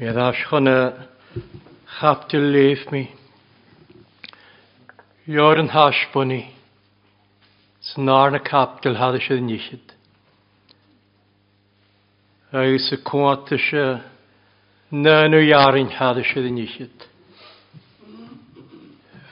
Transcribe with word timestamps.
Mi 0.00 0.08
a 0.08 0.14
ddasgon 0.16 0.64
y 0.66 1.40
chaptyl 1.98 2.46
leif 2.54 2.86
mi. 2.88 3.02
Ior 5.28 5.60
yn 5.60 5.68
hasbwni. 5.74 6.38
Sy'n 7.84 8.08
ar 8.14 8.32
na 8.32 8.40
captyl 8.46 8.96
hadd 8.96 9.18
eisiau 9.20 9.42
nichyd. 9.44 9.92
Agus 12.62 12.88
y 12.96 13.02
cwant 13.10 13.52
eisiau 13.52 13.98
Nyn 15.04 15.34
nhw 15.34 15.42
iarin 15.50 15.92
hadd 15.98 16.22
eisiau 16.24 16.46
ddyn 16.48 16.56
nichyd. 16.62 17.04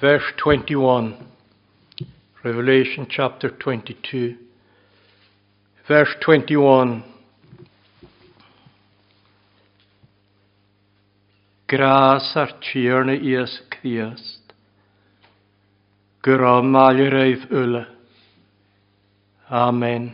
Verse 0.05 0.29
21. 0.45 1.09
Revelation 2.45 3.09
chapter 3.09 3.49
22. 3.57 4.35
Verse 5.89 6.13
21. 6.21 6.99
gras 11.69 12.33
ar 12.37 12.51
tîrna 12.65 13.15
ies 13.17 13.59
cdiast. 13.75 14.43
Grom 16.23 16.77
al 16.81 16.99
reith 17.13 17.45
yla. 17.53 17.85
Amen. 19.51 20.09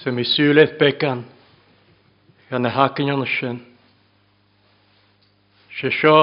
Sy'n 0.00 0.14
mi 0.16 0.24
sŵleth 0.26 0.76
began 0.80 1.22
gan 2.50 2.66
y 2.66 2.72
hacyn 2.74 3.12
o'n 3.14 3.22
ysyn. 3.26 3.60
Se 5.80 5.90
sio 5.94 6.16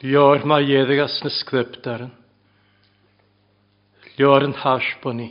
lior 0.00 0.44
mae 0.48 0.64
ieddig 0.68 1.00
as 1.04 1.18
na 1.24 1.32
sgryptar 1.42 2.06
yn. 2.06 2.14
Lior 4.16 4.46
yn 4.48 4.56
hasbwni 4.64 5.30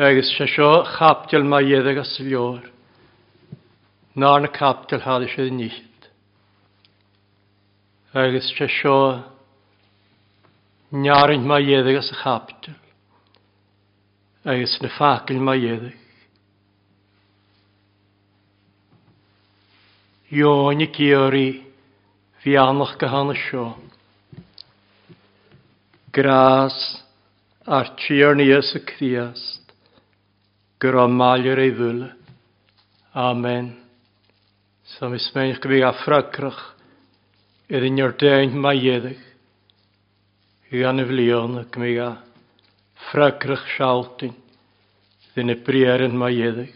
agus 0.00 0.32
sé 0.36 0.46
seo 0.48 0.68
chapteil 0.96 1.44
má 1.44 1.58
dhéad 1.60 1.84
agus 1.86 2.10
sa 2.16 2.22
leor. 2.24 2.60
ná 4.16 4.38
na 4.40 4.48
captal 4.48 4.98
háda 5.00 5.26
sé 5.28 5.50
nícht. 5.50 6.00
Agus 8.14 8.48
sé 8.56 8.66
seo 8.80 9.20
nearint 10.90 11.44
má 11.44 11.58
dhéadh 11.60 11.98
as 11.98 12.08
a 12.12 12.16
chaptal, 12.22 12.74
agus 14.46 14.72
na 14.80 14.88
facail 14.88 15.38
má 15.40 15.52
dhéadh. 15.54 15.92
Jóni 20.32 20.86
gyrri 20.96 21.48
fi 22.40 22.56
anach 22.56 22.96
go 22.98 23.06
hána 23.06 23.34
seo. 23.36 23.74
Gras 26.12 26.78
ar 27.66 27.84
tíarníos 28.00 28.74
a 28.76 28.80
criast 28.80 29.59
gyramalir 30.80 31.58
ei 31.60 31.72
ddwyl. 31.76 32.04
Amen. 33.12 33.66
Sam 34.96 35.12
ysmeich 35.12 35.58
gyfi 35.60 35.82
affracrach 35.84 36.60
iddyn 37.68 37.98
ni'r 38.00 38.14
deint 38.20 38.56
mae 38.64 38.80
ieddig. 38.80 39.18
I 40.72 40.80
aniflion 40.88 41.58
ac 41.64 41.76
mi 41.82 41.92
a 42.00 42.08
ffracrach 43.10 43.66
sialtyn 43.74 44.32
iddyn 45.28 45.52
y 45.52 45.58
brierin 45.66 46.16
mae 46.22 46.38
ieddig 46.38 46.72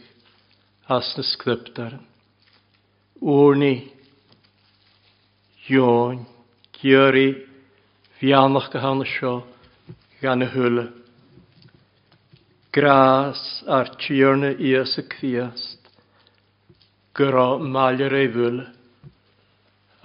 as 0.93 1.09
na 1.17 1.25
sgryptarin. 1.31 2.05
Wrni, 3.25 3.75
Ion, 5.73 6.27
Gyri, 6.77 7.31
fianach 8.21 8.67
gyhan 8.75 9.01
sio 9.15 9.39
gan 10.21 10.45
y 10.45 10.51
hwylau. 10.53 10.91
Gras 12.75 13.63
ar 13.71 13.89
tíorna 14.03 14.49
ías 14.59 14.99
a 14.99 15.03
cviast, 15.07 15.79
gyrra 17.15 17.43
malir 17.63 18.11
ei 18.19 18.27
fwyl. 18.35 18.57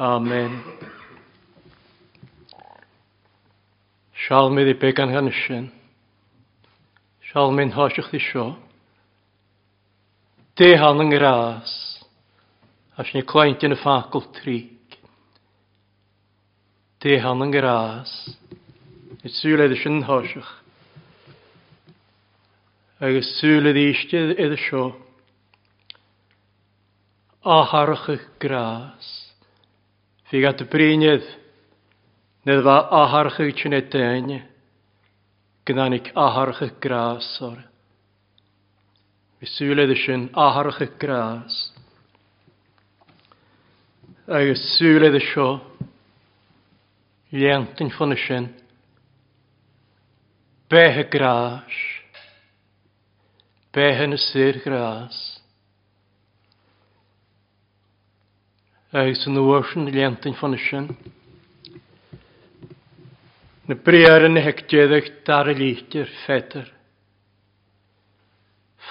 Amen. 0.07 0.59
Sial 4.27 4.53
mi 4.53 4.67
ddibe 4.67 4.91
gan 4.93 5.09
hanesyn. 5.17 5.65
Sial 7.31 7.49
mi'n 7.57 7.73
hosiach 7.73 8.11
di 8.13 8.21
sio. 8.27 8.45
De 10.53 10.69
han 10.81 11.01
yn 11.01 11.09
grás, 11.17 11.73
a 12.93 13.01
sy'n 13.01 13.25
cloent 13.31 13.65
yn 13.65 13.73
y 13.73 13.81
ffacol 13.81 14.29
trig. 14.43 15.01
De 17.01 17.17
han 17.25 17.41
yn 17.49 17.53
grás, 17.57 18.13
i 19.25 19.33
sŵl 19.41 19.65
agus 23.01 23.27
súla 23.39 23.71
díiste 23.71 24.19
iad 24.43 24.55
seo 24.59 24.91
áthracha 27.41 28.15
grás. 28.43 29.05
Fi 30.27 30.41
gat 30.43 30.59
bríneiad 30.69 31.23
nid 32.45 32.59
bha 32.65 32.75
áthracha 33.01 33.45
sinna 33.55 33.79
daine 33.81 34.41
gnánig 35.65 36.11
áthracha 36.15 36.67
grás 36.83 37.29
or. 37.41 37.55
Fi 39.39 39.47
súla 39.47 39.87
sin 39.95 40.27
áthracha 40.35 40.87
grás. 40.99 41.55
Agus 44.27 44.65
súla 44.77 45.07
seo 45.31 45.47
Lientin 47.31 47.91
fan 47.95 48.15
sin. 48.27 48.47
Bethe 50.69 51.03
grás 51.09 51.98
behen 53.79 54.13
is 54.17 54.25
zeer 54.33 54.55
graas. 54.63 55.17
Eis 58.97 59.21
yn 59.29 59.37
y 59.37 59.43
wyrsion 59.45 59.87
lentyn 59.93 60.35
fan 60.39 60.55
ysyn. 60.57 60.89
Na 63.69 63.77
briar 63.85 64.25
yn 64.27 64.39
hectieddach 64.41 65.07
dar 65.27 65.51
y 65.53 65.55
lítir 65.59 66.09
ffeter. 66.25 66.71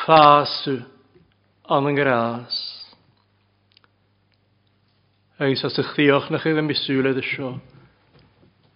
Fásu 0.06 0.78
an 1.74 1.90
yn 1.90 1.98
graas. 1.98 2.60
Eis 5.42 5.66
as 5.68 5.76
y 5.82 5.84
chdiwch 5.90 6.30
na 6.32 6.40
chyf 6.42 6.62
yn 6.62 6.68
miswledd 6.70 7.18
y 7.20 7.26
sio. 7.32 7.52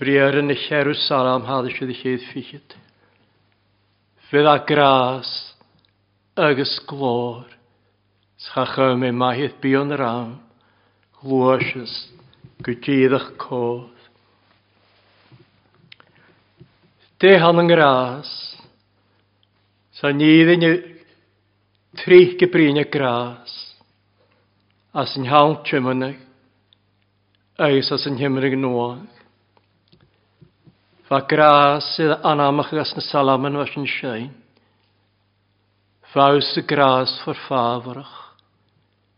Briar 0.01 0.41
yn 0.43 0.51
y 0.53 0.59
cherw 0.67 0.93
salam 1.07 1.47
hadd 1.49 1.71
ysio 1.73 1.89
ddicheid 1.89 2.27
ffychyd. 2.29 2.77
Fydd 4.33 4.53
a 4.53 4.59
graas 4.69 5.31
agus 6.37 6.79
glór. 6.87 7.45
Schacha 8.39 8.97
me 8.99 9.13
maith 9.13 9.61
bíon 9.61 9.91
ram, 9.97 10.41
glóis 11.23 12.09
go 12.63 12.73
díadach 12.75 13.33
cóð. 13.37 13.91
Dé 17.21 17.37
han 17.39 17.61
yng 17.63 17.69
grás, 17.71 18.27
sa 19.95 20.09
e 20.09 21.03
tri 21.95 22.37
gybrin 22.37 22.51
brína 22.75 22.85
grás, 22.91 23.53
a 24.93 25.07
sy'n 25.07 25.29
hawn 25.31 25.63
tjumannig, 25.65 26.19
eis 27.59 27.93
as 27.93 28.07
an 28.07 28.19
himrig 28.19 28.59
nóg. 28.59 28.99
Fa 31.07 31.21
Gras 31.31 31.95
sydd 31.97 32.19
anamach 32.25 32.73
as 32.73 32.91
na 32.97 33.35
yn 33.37 33.57
was 33.57 33.71
an 33.77 33.87
sy'n. 33.87 34.42
Vrouws 36.15 36.55
de 36.55 36.61
graas 36.67 37.11
verfaverig, 37.25 38.11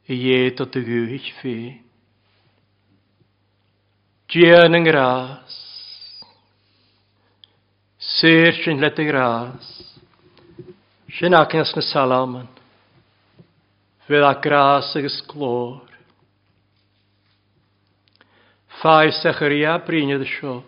en 0.06 0.16
je 0.16 0.52
tot 0.54 0.72
de 0.72 0.82
guhig 0.84 1.32
vee. 1.42 1.80
Dien 4.26 4.74
en 4.74 4.86
graas, 4.86 5.56
Sér 7.98 8.52
sin 8.62 8.78
le 8.80 8.90
grás. 9.08 9.64
Sin 11.16 11.34
acinas 11.34 11.72
na 11.74 11.82
salaman. 11.82 12.46
Fydd 14.06 14.22
a 14.22 14.30
grás 14.38 14.92
agus 14.96 15.16
glór. 15.30 15.80
Fai 18.80 19.10
secharia 19.16 19.74
brinid 19.86 20.22
y 20.22 20.28
sio. 20.30 20.60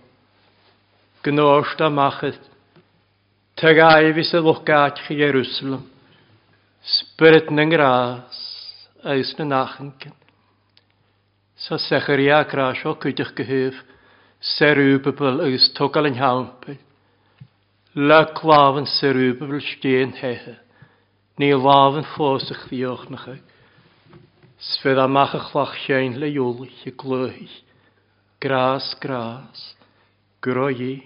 Gnôst 1.22 1.80
a 1.80 1.88
machyd. 1.92 2.40
Tegau 3.60 4.08
fi 4.16 4.24
sydd 4.26 4.42
lwgach 4.48 5.04
i 5.12 5.20
Jerusalem. 5.20 5.84
Spirit 6.86 7.48
yn 7.50 7.58
ys 7.74 8.42
eis 9.02 9.32
na 9.38 9.44
nachenken. 9.44 10.12
Sa 11.58 11.76
secharia 11.78 12.38
gras 12.46 12.78
o 12.86 12.92
cydych 12.94 13.32
gyhyf, 13.38 13.74
serwbybl 14.54 15.40
ys 15.48 15.66
togal 15.74 16.06
yn 16.06 16.14
hawn 16.20 16.44
hawnpil. 16.46 16.76
La 17.96 18.20
claf 18.38 18.76
yn 18.78 18.86
serwbybl 18.86 19.58
stien 19.66 20.12
hehe, 20.20 20.54
ni 21.40 21.50
ffos 22.06 22.46
ych 22.54 22.66
ddiwch 22.70 23.08
na 23.10 23.18
ag. 23.34 23.42
Sfydd 24.70 25.00
amach 25.08 25.34
ych 25.38 25.50
lach 25.58 25.74
siein 25.82 26.14
le 26.22 26.28
iwlich 26.32 26.86
y 26.86 26.92
glwy, 27.02 27.48
gras, 28.40 28.92
gras, 29.02 29.66
gyro 30.44 30.70
i. 30.70 31.00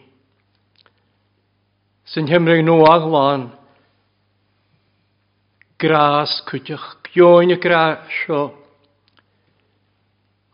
Sy'n 2.12 2.26
hymryd 2.28 2.64
nhw 2.68 2.82
ag 2.90 3.06
lan, 3.10 3.48
grás 5.80 6.40
kuteach 6.44 6.96
bioin 7.04 7.50
y 7.54 7.56
grasio. 7.56 8.50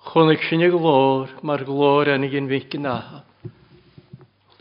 Chwnig 0.06 0.44
sy'n 0.46 0.62
y 0.69 0.69
glor, 0.70 1.32
mae'r 1.43 1.64
glor 1.67 2.11
yn 2.12 2.26
un 2.28 2.46
fi 2.52 2.61
gyna. 2.70 2.94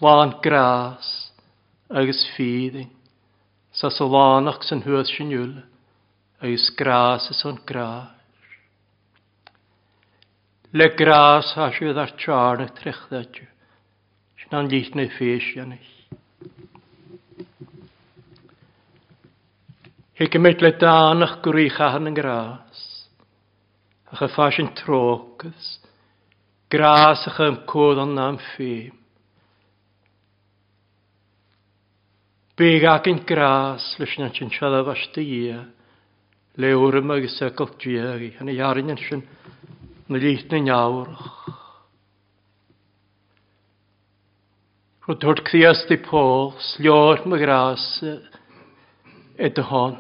Lan 0.01 0.33
grás 0.43 1.11
agus 1.93 2.23
ffydding. 2.33 2.89
Sa 3.77 3.91
solan 3.93 4.49
ac 4.49 4.65
sy'n 4.65 4.81
hwyd 4.87 5.11
sy'n 5.11 5.35
yw'r 5.35 5.53
agos 6.45 7.41
o'n 7.49 7.61
grás 7.69 8.11
Le 10.75 10.87
grás, 10.97 11.53
ha 11.55 11.69
sydd 11.71 11.95
ar 11.95 12.11
charn 12.19 12.65
y 12.65 12.67
trechddadju. 12.75 13.45
Sy'n 14.41 14.57
an 14.57 15.77
Hi 20.15 20.25
gymryd 20.31 20.61
le 20.63 20.69
dan 20.79 21.25
a'ch 21.25 21.41
gwrych 21.43 21.75
a 21.83 21.89
hyn 21.91 22.05
yn 22.07 22.15
gras. 22.15 22.77
Ach 24.13 24.21
y 24.23 24.29
ffas 24.31 24.55
yn 24.63 24.69
trocys. 24.79 25.65
Gras 26.71 27.25
a'ch 27.27 27.41
cwrdd 27.67 27.99
o'n 28.05 28.13
am 28.25 28.37
ffim. 28.39 28.93
Byg 32.55 32.85
ac 32.93 33.09
yn 33.11 33.19
gras 33.27 33.89
lys 33.99 34.13
na 34.21 34.29
ti'n 34.37 34.53
siad 34.55 34.77
o 34.77 34.95
dy 35.17 35.25
i. 35.25 35.41
Le 36.63 36.71
o'r 36.79 37.01
yma 37.01 37.19
gysegol 37.25 37.75
diag 37.83 38.23
i. 38.23 38.31
Hynny 38.37 38.55
iarin 38.55 38.95
yn 38.95 39.03
sy'n 39.03 39.25
na 40.07 40.23
lít 40.23 40.47
na 40.55 40.63
niawrach. 40.63 41.59
Rwy'n 45.09 45.19
dod 45.27 45.43
cthias 45.45 45.83
di 45.91 45.99
pôl, 46.07 46.53
slior 46.71 47.19
my 47.27 47.35
gras, 47.43 47.83
edrych 49.35 49.75
hon 49.75 49.99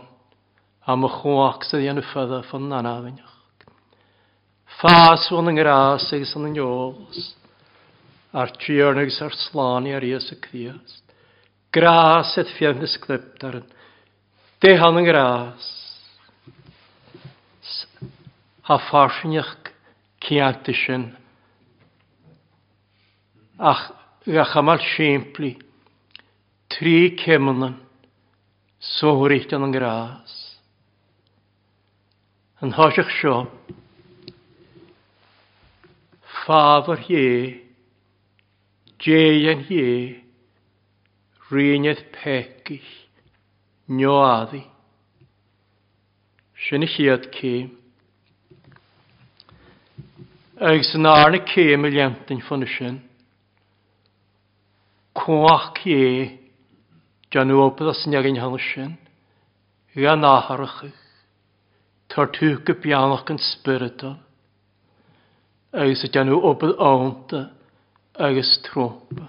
am 0.85 1.05
y 1.07 1.09
chwach 1.09 1.63
sydd 1.65 1.87
yn 1.89 1.99
yffydda 2.03 2.39
ffyn 2.45 2.67
na'n 2.69 2.85
afynach. 2.89 3.31
Ffas 4.77 5.29
o'n 5.33 5.49
yng 5.49 5.57
ngras 5.57 6.05
ag 6.13 6.25
sy'n 6.29 6.47
yng 6.51 6.53
nghols, 6.59 7.29
a'r 8.37 8.51
triornig 8.59 9.09
sy'r 9.15 9.33
slani 9.47 9.95
ar 9.97 10.05
ies 10.05 10.27
y 10.35 10.37
criast. 10.43 11.01
Gras 11.73 12.35
et 12.41 12.51
fiefnus 12.59 12.99
yn 13.01 13.65
dehan 14.63 14.99
yng 15.01 15.09
ngras. 15.09 15.71
Ha 18.67 18.77
farsinach 18.89 19.71
ciantisyn, 20.25 21.09
ach 23.61 23.87
gachamal 24.25 24.81
siempli, 24.95 25.51
tri 26.73 27.13
cemnan, 27.23 27.77
sohrych 28.97 29.53
yn 29.53 29.69
yng 29.69 29.73
ngras 29.77 30.41
yn 32.65 32.71
hoisiach 32.73 33.09
sio. 33.19 33.37
Ffafr 36.41 36.99
hie, 37.05 37.25
djeien 39.05 39.61
hie, 39.67 39.87
rhywnydd 41.49 42.01
pegis, 42.15 42.87
nioaddi. 43.97 44.63
Sy'n 46.65 46.85
i 46.85 46.89
chiad 46.89 47.27
cym. 47.35 47.69
Ag 50.65 50.81
sy'n 50.87 51.05
arna 51.11 51.43
cym 51.51 51.85
y 51.85 51.93
liantyn 51.93 52.41
ffwn 52.45 52.65
sy'n. 52.75 52.97
Cwach 55.15 55.83
ie, 55.91 56.31
jan 57.33 57.53
o 57.55 57.69
bydd 57.77 57.93
sy'n 58.01 58.17
agyn 58.19 58.41
hyn 58.41 58.57
sy'n. 58.71 58.93
Gan 59.95 60.25
aharachig. 60.27 60.95
Tar 62.15 62.31
tuca 62.31 62.71
pianach 62.79 63.27
yn 63.33 63.39
spiritual. 63.43 64.13
Er 65.75 65.81
agus 65.83 66.05
y 66.07 66.09
denw 66.15 66.37
obyd 66.47 66.77
awnta 66.79 67.41
agus 68.15 68.53
trwmpa. 68.63 69.25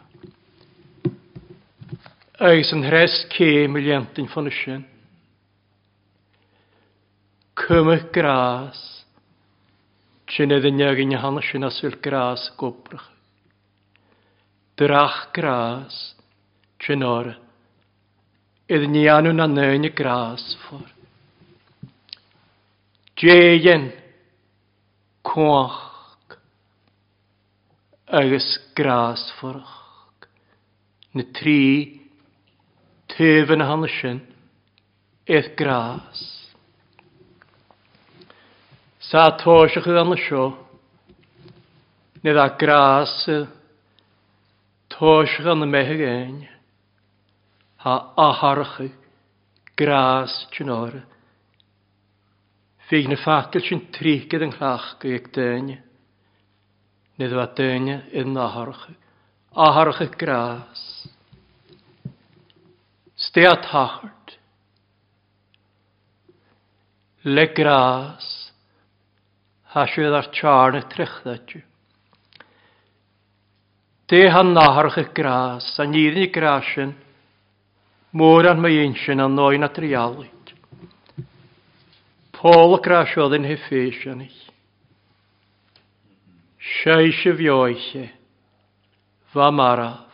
Agus 2.39 2.71
yn 2.77 2.87
hres 2.87 3.17
ce 3.35 3.49
miliantyn 3.75 4.31
fan 4.31 4.47
y 4.47 4.55
sin. 4.55 4.87
Cymych 7.59 8.07
gras. 8.15 8.79
Sin 10.31 10.55
edrych 10.55 10.77
yn 10.79 10.87
ygyn 10.87 11.19
hanna 11.25 11.43
sin 11.49 11.67
as 11.67 11.83
fel 11.83 11.99
gras 12.07 12.47
gobrach. 12.61 13.09
Drach 14.79 15.19
gras. 15.41 15.99
Sin 16.87 17.03
ora. 17.03 17.35
Edrych 18.71 18.95
yn 18.95 19.11
anw 19.35 19.41
na 19.43 19.51
nyn 19.57 19.91
y 19.91 19.91
gras 20.05 20.53
ffordd. 20.69 20.93
Djeien, 23.17 23.87
cwach, 25.25 26.37
agus 28.21 28.45
grasfwrch. 28.77 29.75
Na 31.17 31.25
tri, 31.39 31.63
tef 33.15 33.49
yn 33.57 33.65
hanna 33.65 33.89
sin, 33.95 34.21
eith 35.33 35.49
gras. 35.57 36.23
Sa 39.09 39.25
tóisach 39.47 39.89
yn 39.89 40.03
anna 40.05 40.19
sio, 40.27 40.45
nid 42.21 42.37
a 42.37 42.47
gras 42.61 43.17
tóisach 44.93 45.49
yn 45.57 45.65
y 45.67 45.71
mehig 45.73 46.05
ein, 46.13 46.37
ha 47.87 47.97
aharach 48.29 48.77
gras 49.81 50.37
tyn 50.53 50.75
orau. 50.81 51.07
Fydd 52.87 53.09
na 53.11 53.17
ffacil 53.19 53.65
sy'n 53.67 53.81
trígyd 53.95 54.43
yn 54.47 54.53
chlach 54.55 54.85
gyda'r 55.03 55.25
dyna. 55.35 55.75
Nid 57.19 57.33
yw 57.35 57.41
a 57.43 57.47
dyna 57.59 57.97
yn 58.21 58.37
aharach. 58.39 58.85
Aharach 59.65 59.99
y 60.05 60.11
gras. 60.21 60.85
Ste 63.27 63.47
a 63.51 63.57
tachart. 63.65 64.37
Le 67.27 67.47
gras. 67.59 68.29
Hasiwyd 69.75 70.15
ar 70.21 70.31
charn 70.39 70.79
y 70.79 70.85
trechdadju. 70.95 71.65
Te 74.07 74.23
han 74.31 74.55
naharach 74.55 75.01
y 75.03 75.07
gras. 75.19 75.73
A 75.83 75.89
nidyn 75.91 76.29
i 76.29 76.31
grasyn. 76.39 76.95
Môr 78.15 78.47
an 78.55 78.63
mae 78.63 78.79
einsyn 78.87 79.27
a 79.27 79.27
noen 79.35 79.67
a 79.67 79.73
trialig. 79.75 80.31
Pôl 82.37 82.69
Paul 82.85 83.07
oedd 83.23 83.35
yn 83.39 83.47
hyffeisian 83.49 84.19
ich. 84.27 84.41
Seis 86.83 87.23
y 87.25 87.33
fioiche, 87.39 88.11
fa 89.33 89.47
maraf, 89.55 90.11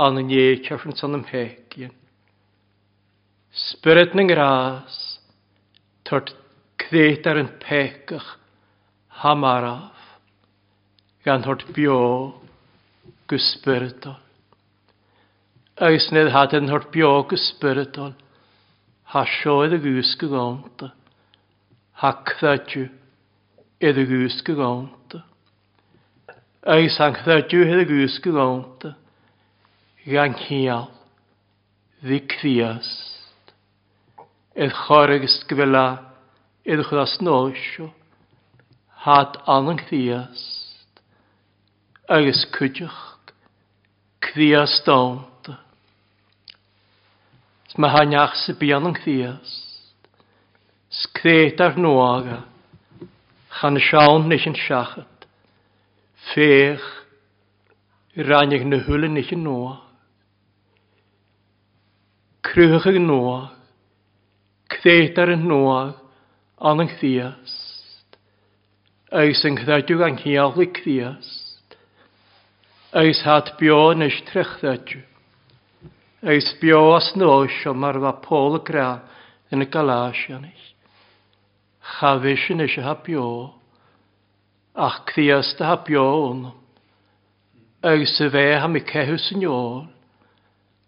an 0.00 0.22
yn 0.22 0.30
ie 0.32 0.56
cefn 0.64 0.94
tan 0.96 1.18
ymhegin. 1.18 1.92
Spirit 3.64 4.16
yn 4.16 4.30
gras, 4.30 4.96
tord 6.08 6.32
cdet 6.86 7.28
ar 7.32 7.42
yn 7.42 7.52
pecach, 7.60 8.30
ha 9.20 9.34
maraf, 9.36 10.00
gan 11.28 11.44
tord 11.44 11.66
bio, 11.76 11.98
gysbyrdol. 13.28 14.16
Agus 15.76 16.08
nid 16.16 16.32
hadyn 16.32 16.72
tord 16.72 16.88
bio 16.94 17.12
gysbyrdol, 17.34 18.14
ha 19.12 19.26
sioedd 19.42 19.76
y 19.76 19.82
gysg 19.90 20.24
y 20.24 20.32
gwnta 20.32 20.94
hacthadju 22.00 22.88
edrych 23.82 24.12
ysg 24.26 24.50
gawnt. 24.56 25.16
Eis 26.76 26.96
hacthadju 27.02 27.62
edrych 27.66 27.92
ysg 28.06 28.28
gawnt. 28.34 28.86
Gan 30.08 30.34
hial, 30.46 30.88
ddicthiast. 32.02 33.52
Edd 34.58 34.72
choreg 34.76 35.22
ysgfela, 35.28 35.86
edd 36.68 36.82
chlas 36.88 37.14
nosio, 37.24 37.90
hat 39.04 39.38
anang 39.48 39.80
thiast. 39.88 40.98
Agus 42.12 42.42
cwdych, 42.56 42.98
cthiast 44.26 44.82
dawnt. 44.90 45.52
Sma 47.72 47.88
hanyach 47.94 48.34
sy'n 48.42 48.58
Skrétar 50.94 51.74
nóga, 51.78 52.34
e. 52.36 53.08
chan 53.56 53.76
seán 53.80 54.26
leis 54.28 54.44
an 54.46 54.56
seachat, 54.60 55.24
féch 56.32 56.84
ranneag 58.28 58.66
na 58.68 58.82
thula 58.84 59.08
leis 59.08 59.30
an 59.32 59.40
nóa. 59.46 59.72
Cruach 62.44 62.84
ag 62.90 62.98
nóa, 63.00 63.38
crétar 64.74 65.32
an 65.32 65.46
nóa 65.48 65.78
an 66.60 66.84
an 66.84 66.92
chdiast, 66.92 68.18
agus 69.16 69.40
an 69.48 69.56
chdaidú 69.62 69.96
an 70.04 70.18
chiaala 70.20 70.66
chdiast, 70.76 71.76
agus 72.92 73.22
hat 73.24 73.54
bio 73.60 73.80
nes 73.96 74.20
trechdaidú, 74.28 75.00
eis 76.28 76.52
bio 76.60 76.82
as 77.00 77.08
nós 77.16 77.56
o 77.64 77.72
mar 77.72 77.96
va 78.04 78.12
póla 78.28 78.60
gra 78.60 78.90
yn 79.52 79.64
y 79.64 79.70
galasianis 79.72 80.71
chavisin 82.00 82.60
is 82.60 82.76
a 82.78 82.82
hapio, 82.94 83.54
ach 84.76 85.06
dy 85.14 85.26
hapio 85.34 86.04
hwn, 86.22 86.42
ag 87.82 88.04
sy 88.14 88.28
fe 88.30 88.44
ha 88.60 88.68
mi 88.70 88.80
cehu 88.80 89.18
syniol, 89.18 89.88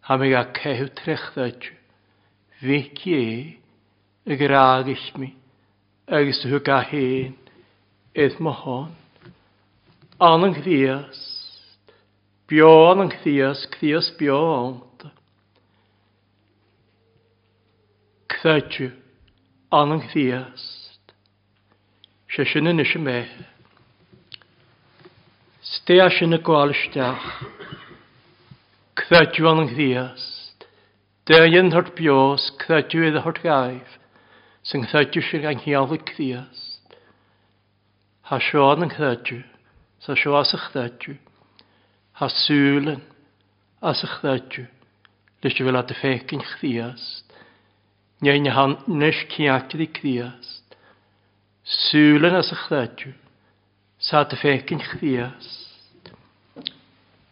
ha 0.09 0.15
i 0.23 0.29
gael 0.31 0.53
cehu 0.63 0.87
trechdaid, 1.01 1.67
fic 2.61 3.03
ie, 3.11 3.59
ag 4.27 4.41
ragis 4.51 5.07
mi, 5.19 5.33
ag 6.09 6.31
sy 6.39 6.53
hw 6.53 6.63
gael 6.65 6.87
hyn, 6.93 7.35
edd 8.15 8.39
ma 8.41 8.55
hon, 8.63 8.95
an 10.23 10.47
yng 10.47 10.55
yn 10.55 10.57
cthiast, 10.61 11.91
bion 12.49 13.03
yn 13.05 13.13
cthiast, 13.19 13.69
cthiast 13.77 14.17
bion, 14.23 14.83
Cthadju, 18.35 18.91
anang 19.73 20.03
thias. 20.13 20.63
Sesyn 22.35 22.67
yn 22.67 22.83
ysyn 22.83 23.05
me. 23.07 23.21
Stea 25.71 26.09
sy'n 26.11 26.35
y 26.35 26.39
gwael 26.49 26.73
ysdeach. 26.75 27.27
Cthadju 28.99 29.47
yn 29.51 29.61
ynghyddiast. 29.63 30.67
Dea 31.31 31.45
yn 31.61 31.71
hwrt 31.77 31.93
bios, 32.01 32.49
cthadju 32.59 33.05
iddo 33.07 33.23
hwrt 33.23 33.39
gaif. 33.45 33.93
Sy'n 34.67 34.83
cthadju 34.89 35.23
sy'n 35.29 35.47
ynghyddiol 35.53 35.95
y 35.95 36.01
cthiast. 36.11 36.89
Ha 38.33 38.41
sioan 38.49 38.83
yn 38.89 38.91
cthadju. 38.97 39.39
Sa 40.03 40.19
sioas 40.19 40.57
y 40.59 40.61
cthadju. 40.65 41.15
Ha 42.19 42.31
sŵlen. 42.35 42.99
As 43.79 44.03
y 44.03 44.11
cthadju. 44.17 44.67
Lysio 45.47 45.71
fel 45.71 45.79
kthias. 45.87 46.27
yn 46.35 46.45
cthiast. 46.51 47.41
Nia'n 48.19 48.53
ynghyddiol 48.99 49.87
y 49.87 50.31
Sulen 51.65 52.37
as 52.37 52.51
ych 52.53 52.67
ddadw. 52.69 53.11
Sa 53.99 54.21
dy 54.29 54.37
ffecyn 54.37 54.83
chdias. 54.85 55.47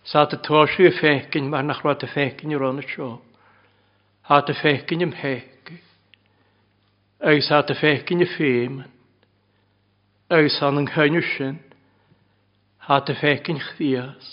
Sa 0.09 0.23
dy 0.25 0.39
tosio 0.47 0.89
ffecyn 0.99 1.51
mae'r 1.53 1.67
nach 1.69 1.83
rwad 1.85 2.05
y 2.07 2.09
ffecyn 2.09 2.55
i'r 2.57 2.65
ond 2.69 2.81
y 2.81 2.85
sio. 2.95 3.11
Ha 4.31 4.39
dy 4.49 4.55
ffecyn 4.57 5.05
ym 5.05 5.13
hegu. 5.21 5.77
Ag 7.29 7.43
sa 7.45 7.61
dy 7.69 7.77
ffecyn 7.77 8.25
y 8.25 8.29
ffeimyn. 8.33 8.89
Ag 10.33 10.49
sa'n 10.57 10.81
yng 10.81 10.89
nghynnw 10.95 11.25
sy'n. 11.35 11.61
Ha 12.89 13.03
dy 13.11 13.19
ffecyn 13.21 13.61
chdias. 13.69 14.33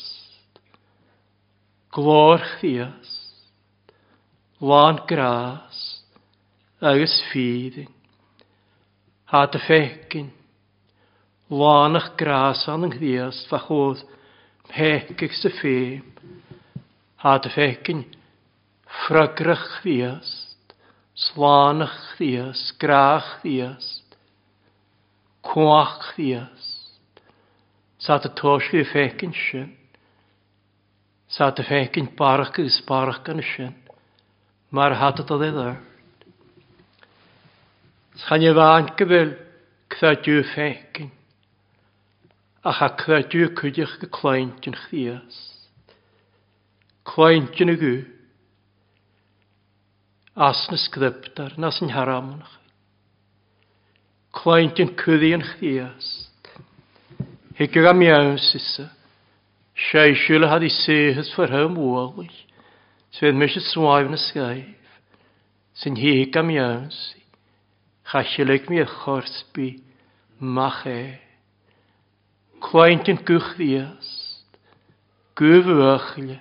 Glor 1.97 2.39
chdias. 2.55 3.11
Lan 4.63 5.03
gras. 5.11 5.83
Agus 6.79 7.19
ffydding. 7.27 7.91
Ha 9.29 9.45
dy 9.45 9.59
fegin. 9.61 10.29
Lánach 11.53 12.07
gras 12.17 12.63
an 12.71 12.85
yng 12.87 12.95
nghydiast 12.95 13.43
fa 13.51 13.59
chod 13.61 13.99
pegig 14.73 15.33
sy 15.37 15.51
ffeim. 15.57 16.07
Ha 17.21 17.35
dy 17.45 17.51
fegin. 17.53 18.01
Ffrygrach 19.01 19.67
ddiast. 19.83 20.73
Slánach 21.27 21.99
ddiast. 22.17 22.73
Grach 22.81 23.29
ddiast. 23.43 24.17
Cwach 25.45 26.07
ddiast. 26.15 26.97
Sa 28.07 28.17
dy 28.23 28.33
tos 28.39 28.65
fi 28.73 28.81
fegin 28.95 29.35
sy'n. 29.43 29.69
Sa 31.37 31.51
dy 31.53 31.67
fegin 31.69 32.09
barach 32.17 32.49
gys 32.57 32.81
barach 32.89 33.21
gan 33.29 33.45
sy'n. 33.53 33.77
Mae'r 34.73 34.97
hadat 35.03 35.35
o 35.37 35.37
ddiddor 35.45 35.77
chdias. 43.53 43.99
Clain 47.05 47.45
dyn 47.57 47.69
y 47.69 47.75
fekin. 47.79 48.11
As 50.35 50.59
nes 50.69 50.83
gydybdar, 50.93 51.51
nes 51.59 51.79
yn 51.83 51.89
haram 51.95 52.27
yn 52.29 52.39
gu. 52.39 52.45
Asne 52.45 54.75
dyn 54.77 54.77
nasin 54.77 54.79
haramun. 54.79 54.83
chdias. 54.93 54.95
kudien 57.63 57.85
am 57.87 58.01
iawn 58.01 58.37
sysa. 58.37 58.89
Sia'i 59.89 60.13
shul 60.13 60.45
had 60.47 60.61
i 60.63 60.69
ffyr 60.69 61.13
his 61.15 61.33
for 61.33 61.47
him 61.47 61.73
mysio 63.39 63.61
swaif 63.73 64.05
yn 64.05 64.11
swive 64.11 64.11
na 64.11 64.17
skaiv. 64.17 64.65
Sin 65.73 65.95
am 65.95 66.01
iawn 66.51 66.89
sysa. 66.91 67.18
Chaisileg 68.09 68.67
mi 68.69 68.79
a 68.79 68.85
chorsbi 68.87 69.67
mach 70.41 70.81
e. 70.89 71.19
Cwaint 72.59 73.05
yn 73.11 73.19
gwych 73.29 73.51
ddiast, 73.59 74.47
gwyf 75.37 75.67
ychle, 75.83 76.39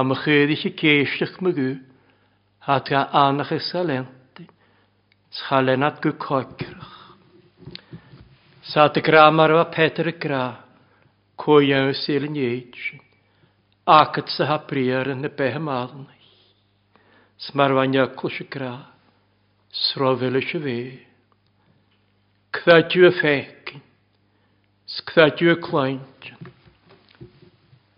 am 0.00 0.10
y 0.12 0.16
chydych 0.24 0.64
i 0.66 0.72
geisrych 0.82 1.36
my 1.46 1.52
gwy, 1.60 1.76
a 2.66 2.80
ta 2.90 3.04
anach 3.22 3.52
e 3.54 3.60
salenti, 3.68 4.44
schalenat 5.38 6.02
gwy 6.04 6.12
coicrach. 6.26 6.96
Sa 8.74 8.88
dy 8.90 9.00
gra 9.10 9.28
mar 9.30 9.54
o 9.54 9.62
Peter 9.78 10.10
y 10.10 10.16
gra, 10.26 10.42
cwyau 11.40 11.86
yw 11.92 12.00
sy'n 12.02 12.34
ieitsin, 12.42 13.04
ac 14.00 14.18
at 14.24 14.34
sy'n 14.36 14.50
ha 14.50 14.58
yn 15.14 15.30
y 15.30 15.30
behem 15.38 15.70
alnach. 15.70 16.28
Smarwanya 17.46 18.08
klushikrah 18.18 18.90
srofel 19.74 20.36
y 20.38 20.42
fe. 20.44 20.78
Cthadju 22.54 23.06
y 23.08 23.12
ffecyn, 23.16 23.80
sgthadiw 24.94 25.50
y 25.50 25.56
claint, 25.66 26.26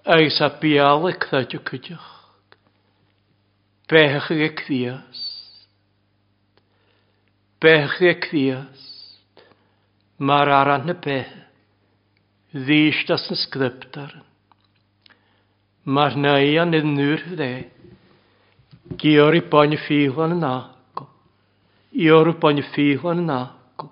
agos 0.08 0.38
a 0.40 0.46
bial 0.62 1.04
y 1.10 1.12
cthadju 1.20 1.58
cydioch, 1.68 2.54
bech 3.92 4.30
y 4.38 4.48
cthias, 4.56 5.20
bech 7.60 8.00
y 8.00 8.14
cthias, 8.24 8.84
mae'r 10.24 10.52
aran 10.56 10.88
y 10.94 10.94
bech, 11.04 11.34
ddys 12.56 13.02
as 13.12 13.26
yn 13.34 13.40
sgryptar, 13.42 14.14
mae'r 15.84 16.16
naian 16.24 16.72
yn 16.80 16.96
nŵr 16.96 17.26
hydde, 17.28 17.50
gyr 19.04 19.36
i 19.36 19.44
bo'n 19.52 19.76
ffihlan 19.84 20.38
yna, 20.40 20.54
Iorw 21.96 22.34
bo'n 22.44 22.58
ffihwan 22.68 23.20
yn 23.22 23.30
agl. 23.34 23.86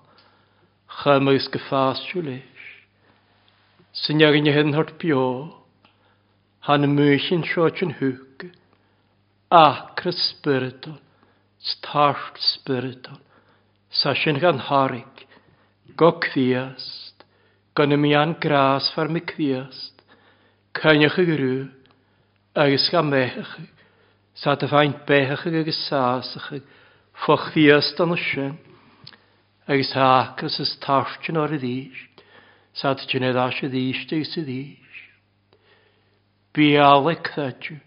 Chym 0.94 1.28
ys 1.32 1.46
gyffasw 1.54 2.20
leis. 2.26 2.64
Sy'n 3.96 4.20
iag 4.20 4.36
yn 4.42 4.50
hyn 4.52 4.76
hwrt 4.76 4.90
bio. 5.00 5.22
Han 6.68 6.84
y 6.84 6.90
mwysyn 6.92 7.46
siot 7.48 7.80
yn 7.86 7.94
hwg. 8.02 8.50
Acra 9.60 10.12
Stasht 10.20 10.90
Starft 11.70 13.08
Sa 14.02 14.12
sy'n 14.20 14.42
gan 14.42 14.60
harig. 14.68 15.24
Go 15.96 16.12
cwiast. 16.26 17.24
Gan 17.74 17.96
y 17.96 17.98
mian 18.04 18.36
gras 18.36 18.92
far 18.92 19.08
mi 19.08 19.24
cwiast. 19.32 20.04
Cynnych 20.76 21.16
y 21.24 21.28
grw. 21.32 21.54
Agus 22.52 22.84
gan 22.92 23.08
mechach. 23.14 23.56
Sa 24.44 24.58
dy 24.60 24.68
faint 24.74 25.00
bechach 25.08 25.48
ag 25.48 25.62
ag 25.64 25.72
ychydig 25.72 26.68
fochfiast 27.22 27.98
an 28.00 28.16
sin, 28.16 28.58
agus 29.68 29.92
hachas 29.94 30.60
is 30.60 30.74
yn 31.30 31.36
ar 31.38 31.52
y 31.54 31.58
ddysg, 31.62 32.22
sad 32.76 33.04
jynedd 33.08 33.38
as 33.38 33.60
y 33.64 33.70
ddysg 33.72 34.08
deis 34.10 34.34
y 34.40 34.44
ddysg. 34.44 34.98
Bialeg 36.54 37.30
ddadw, 37.36 37.78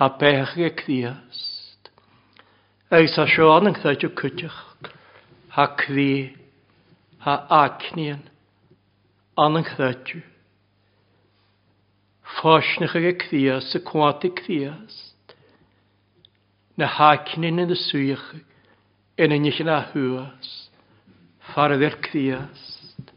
a 0.00 0.08
bech 0.20 0.56
e 0.58 0.70
cwiast, 0.82 1.90
agus 2.90 3.18
a 3.22 3.26
sioan 3.34 3.70
yn 3.70 3.78
ddadw 3.78 4.10
cwtach, 4.18 4.58
ha 5.54 5.68
cwi, 5.84 6.10
ha 7.24 7.36
acnian, 7.62 8.24
an 9.38 9.60
yn 9.60 9.68
ddadw. 9.68 10.24
Fosnach 12.40 12.96
ag 12.98 13.12
e 13.12 13.14
cwiast, 13.20 13.78
y 13.78 13.84
cwant 13.88 14.26
e 14.26 14.32
cwiast, 14.42 15.05
na 16.76 16.86
hácnin 16.92 17.62
yn 17.62 17.72
y 17.72 17.76
suíocha 17.86 18.40
yn 19.24 19.32
níich 19.40 19.62
na 19.64 19.78
thuas, 19.94 20.48
fardir 21.54 21.96
críast. 22.04 23.08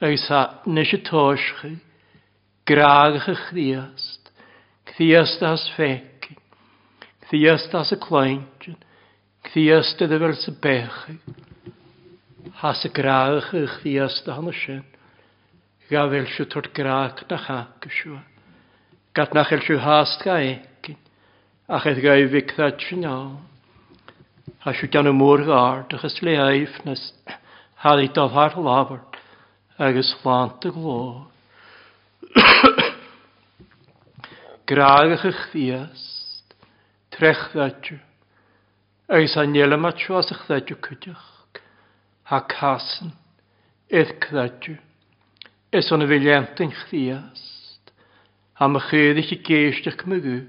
Agus 0.00 0.24
ha 0.32 0.40
nes 0.64 0.92
y 0.96 1.00
tóischi, 1.04 1.74
graagach 2.68 3.28
y 3.28 3.34
chríast, 3.48 4.30
chríast 4.92 5.44
as 5.44 5.64
fecin, 5.76 6.38
chríast 7.28 7.76
as 7.76 7.92
y 7.92 7.98
cleintin, 8.00 8.76
chríast 9.50 10.00
ydy 10.04 10.18
fel 10.22 10.36
sy 10.40 10.54
bechi, 10.56 11.16
has 12.62 12.84
y 12.88 12.92
graagach 12.96 13.50
y 13.52 13.64
chríast 13.76 14.28
a 14.32 14.36
hana 14.38 14.56
sin, 14.64 14.82
ga 15.92 16.06
fel 16.12 16.28
sy 16.36 16.48
tord 16.52 16.72
graag 16.76 17.20
na 17.28 17.40
chacasua, 17.44 18.22
gat 19.16 19.36
na 19.36 19.44
chael 19.48 19.64
sy 19.68 19.78
hast 19.84 20.24
ga 20.24 20.40
e 20.40 20.56
a 21.68 21.80
chaith 21.82 21.98
gael 21.98 22.28
fictad 22.30 22.78
sy'n 22.82 23.02
iawn. 23.02 23.32
A 24.66 24.70
siw 24.74 24.86
gan 24.90 25.08
y 25.10 25.12
môr 25.14 25.42
gair, 25.48 25.80
dych 25.90 26.04
ys 26.06 26.20
le 26.22 26.36
aif 26.38 26.76
nes 26.86 27.00
hal 27.82 28.02
i 28.04 28.06
dal 28.14 28.30
har 28.34 28.54
labr, 28.54 29.00
agos 29.74 30.12
flant 30.22 30.62
y 30.62 30.70
glo. 30.74 30.98
Graag 34.70 35.16
ych 35.16 35.24
eich 35.32 35.42
ddiast, 35.50 36.54
trech 37.16 37.42
ddadju, 37.52 37.98
agos 39.10 39.34
anel 39.42 39.74
yma 39.74 39.90
tras 39.98 40.30
eich 40.32 40.44
ddadju 40.46 40.78
cydych, 40.86 41.26
ha 42.30 42.44
casyn, 42.52 43.10
eith 43.90 44.14
cydadju, 44.22 44.76
es 45.74 45.90
o'n 45.92 46.06
y 46.06 46.14
filiantyn 46.14 46.70
eich 46.74 46.86
ddiast, 46.92 47.92
am 48.62 48.78
y 48.80 48.84
chyd 48.88 49.20
eich 49.24 49.34
i 49.36 49.40
geisdych 49.50 50.02
mygw, 50.10 50.44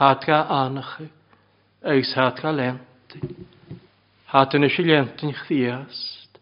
Hátká 0.00 0.40
ánachu, 0.40 1.08
agus 1.82 2.14
hátká 2.14 2.50
lenti. 2.50 3.20
Hátan 4.26 4.64
is 4.64 4.78
lentin 4.78 5.32
chdiast, 5.32 6.38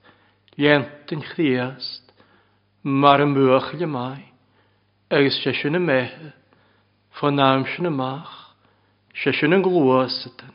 lentin 0.60 1.20
chdiast, 1.24 2.04
mar 2.84 3.22
yn 3.24 3.32
mwych 3.32 3.70
le 3.80 3.86
mai, 3.88 4.26
agus 5.10 5.38
sesiwn 5.40 5.74
y 5.74 5.80
mehe, 5.80 6.34
ffon 7.16 7.40
amsiwn 7.46 7.88
y 7.88 7.94
mach, 7.96 8.34
sesiwn 9.22 9.56
yn 9.56 9.64
glwasatan. 9.64 10.52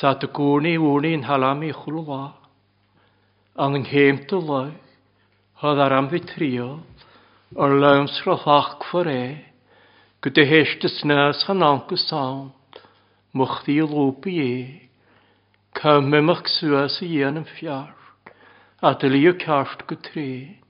Sa 0.00 0.14
dy 0.18 0.26
gwrni 0.34 0.74
wrni 0.82 1.14
yn 1.20 1.26
halam 1.30 1.62
i 1.62 1.70
chwlwa, 1.84 2.18
an 3.54 3.78
yng 3.78 3.86
ngheim 3.86 4.18
dy 4.26 4.42
lai, 4.50 4.72
hodd 5.62 5.78
ar 5.86 5.94
am 6.00 6.10
fi 6.10 6.18
trio, 6.26 6.72
o'r 7.54 7.78
lawm 7.78 8.10
srothach 8.18 8.80
cwfyr 8.82 9.14
e, 9.14 9.20
Gyda 10.24 10.42
heshta 10.48 10.88
snas 10.88 11.42
gan 11.46 11.60
anke 11.60 11.98
saam. 12.00 12.52
Mocht 13.36 13.66
die 13.66 13.82
lopen 13.84 14.32
je. 14.32 14.80
Kam 15.76 16.08
me 16.08 16.20
mag 16.24 16.48
suas 16.48 16.96
ien 17.04 17.36
en 17.36 17.44
fjaar. 17.44 17.92
At 18.80 19.00
de 19.00 19.10
lie 19.10 19.34
kaart 19.36 19.84
getreen. 19.86 20.64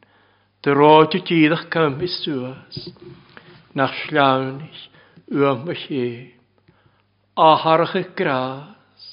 De 0.63 0.73
roodje 0.75 1.21
tiedig 1.29 1.69
kam 1.71 1.99
me 2.01 2.09
suas. 2.11 2.91
Nach 3.79 3.95
slaunig 4.09 4.73
e, 6.03 6.35
a 7.39 7.55
harach 7.63 7.95
y 7.95 8.05
gras. 8.17 9.07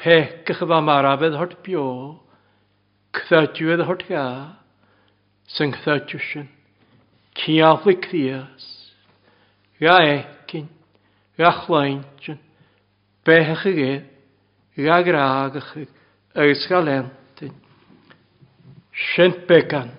Pekkig 0.00 0.64
va 0.68 0.80
marabed 0.80 1.36
hart 1.36 1.60
bio, 1.64 2.20
cthadwyd 3.16 3.84
hart 3.88 4.08
ga. 4.08 4.26
Sy'n 5.44 5.76
kthadjusyn. 5.76 6.48
Ciaflig 7.34 8.00
cthias, 8.04 8.64
Ra 9.84 9.98
ecyn, 10.06 10.66
ra 11.40 11.50
chlaintion, 11.60 12.38
bechach 13.26 13.66
y 13.68 13.72
ge, 13.76 13.94
ra 14.86 14.96
gragach 15.04 15.72
y, 15.76 15.82
ys 16.46 16.62
galentyn. 16.70 17.52
Sint 19.12 19.42
began. 19.50 19.90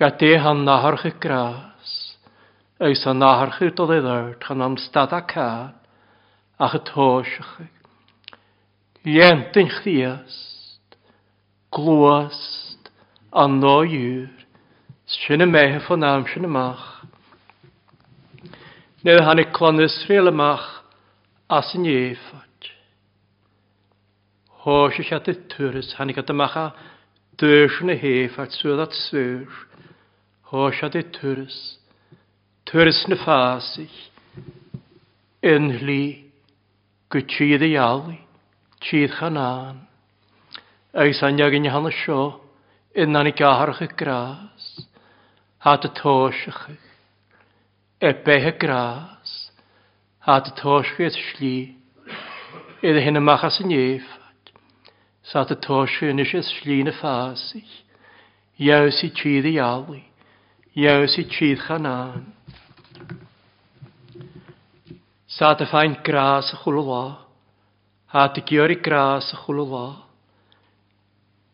Ga 0.00 0.08
de 0.18 0.30
han 0.42 0.64
naharch 0.66 1.04
y 1.10 1.12
gras, 1.22 1.92
ys 2.82 3.04
a 3.06 3.14
naharch 3.14 3.60
y 3.62 3.68
dod 3.76 3.92
i 3.94 4.00
ddart, 4.02 4.48
han 4.50 4.64
am 4.66 4.74
ach 6.62 6.78
tosach 6.86 7.58
chdiast, 9.04 10.90
glwast, 11.74 12.90
anno 13.42 13.76
no 13.82 14.28
sy'n 15.12 15.42
y 15.42 15.46
mehef 15.50 15.90
o'n 15.92 16.04
am 16.08 16.22
sy'n 16.30 16.46
y 16.46 16.48
mach, 16.48 16.91
nu 19.04 19.18
hannig 19.20 19.50
klan 19.56 19.80
Israel 19.82 20.30
amach 20.30 20.62
as 21.58 21.72
yn 21.74 21.86
eifod. 21.90 22.68
Ho 24.62 24.76
sy'n 24.94 25.16
at 25.16 25.30
y 25.32 25.32
tŵrys 25.50 25.88
i 25.98 26.04
at 26.22 26.30
amach 26.30 26.54
a 26.60 26.66
dwys 27.42 27.80
yn 27.82 27.90
y 27.90 27.96
heifod 27.98 28.54
sŵr 28.54 28.82
at 28.84 28.94
sŵr. 28.94 29.56
Hos 30.52 30.82
at 30.86 30.98
y 31.00 31.02
tŵrys. 31.18 31.58
Tŵrys 32.70 33.00
yn 33.08 33.16
y 33.16 33.18
ffasig. 33.24 33.96
Yn 35.52 35.68
hli 35.80 36.00
gwtydd 37.10 37.66
ei 37.66 37.74
alu. 37.82 38.14
Tydd 38.86 39.18
chanan. 39.18 39.82
Eis 40.94 41.24
anjag 41.26 41.58
yn 41.58 41.66
hannig 41.74 41.98
sio. 42.04 42.20
Yn 42.94 43.18
hannig 43.18 43.42
aharach 43.42 43.82
y 43.82 43.90
gras. 43.98 44.70
Hat 45.66 45.90
y 45.90 45.94
tosach 45.98 46.68
eich 46.70 46.88
er 48.02 48.12
bethe 48.26 48.50
gras, 48.58 49.30
a 50.32 50.40
dy 50.42 50.50
tosgwydd 50.58 51.14
sli, 51.14 51.74
idd 52.88 52.96
hyn 53.04 53.20
ymach 53.20 53.44
as 53.46 53.60
yn 53.62 53.70
eifad, 53.76 54.48
sa 55.30 55.44
dy 55.46 55.54
tosgwydd 55.62 56.16
nes 56.18 56.32
ys 56.34 56.48
sli 56.56 56.80
na 56.82 56.90
ffasig, 56.98 57.68
iaws 58.66 58.98
i 59.06 59.10
tîdd 59.20 59.46
i 59.52 59.52
alu, 59.68 60.00
iaws 60.82 61.14
i 61.22 61.24
tîdd 61.36 61.62
chanaan. 61.68 62.24
Sa 65.36 65.52
dy 65.60 65.70
ffain 65.70 65.94
gras 66.10 66.50
a 66.50 66.58
chwlwa, 66.64 67.04
a 68.20 68.26
dy 68.34 68.42
gyr 68.50 68.74
i 68.78 68.78
gras 68.88 69.30
a 69.30 69.38
chwlwa, 69.44 69.84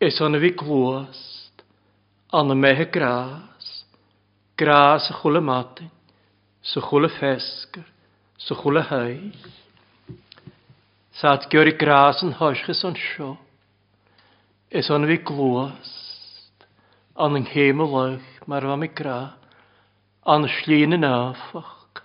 is 0.08 0.16
o'n 0.24 0.40
fi 0.40 0.54
glwast, 0.64 1.61
an 2.40 2.56
y 2.56 2.58
mehe 2.64 2.88
gras, 2.96 3.68
gras 4.58 5.12
a 5.12 5.20
chwlwa 5.20 5.44
matyn, 5.52 5.92
sa 6.62 6.81
chula 6.81 7.09
fesgur, 7.09 7.85
sa 8.37 8.55
chula 8.61 8.83
haig. 8.83 9.33
Saat 11.21 11.49
gyr 11.51 11.71
i 11.71 11.75
gras 11.81 12.21
yn 12.23 12.35
hoesgus 12.38 12.83
o'n 12.87 12.97
sio, 12.99 13.37
is 14.71 14.90
o'n 14.92 15.07
fi 15.09 15.16
glwast, 15.27 16.66
an 17.18 17.38
yng 17.38 17.47
ngheim 17.49 17.83
o 17.83 17.87
lawch, 17.94 18.37
mae'r 18.51 18.66
fam 18.68 18.85
i 18.87 18.90
gra, 18.90 19.21
an 20.31 20.47
y 20.47 20.51
slin 20.61 20.94
yn 20.99 21.07
afach, 21.09 22.03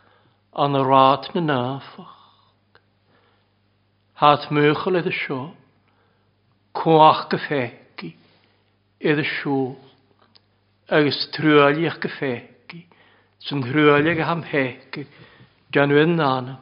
an 0.58 0.78
y 0.80 0.84
rad 0.88 1.30
yn 1.38 1.52
afach. 1.54 2.14
Haat 4.22 4.50
mwychol 4.54 5.02
edrych 5.02 5.18
sio, 5.28 5.42
cwach 6.78 7.28
gyffegi, 7.34 8.16
edrych 9.04 9.34
sio, 9.42 9.60
agos 10.94 11.20
trwyliach 11.34 12.00
gyffegi 12.06 12.53
sy'n 13.44 13.64
grwelig 13.66 14.22
am 14.24 14.42
hec 14.48 15.00
gan 15.76 15.92
wyn 15.92 16.20
anam, 16.24 16.60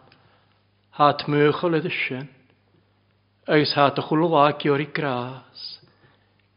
hat 0.97 1.25
mwchol 1.29 1.77
ydw 1.77 1.91
sy'n, 1.93 2.29
agos 3.53 3.73
hat 3.77 3.99
o 4.01 4.05
chwlwag 4.07 4.65
i 4.65 4.71
o'r 4.73 4.81
i 4.81 4.87
gras, 4.97 5.63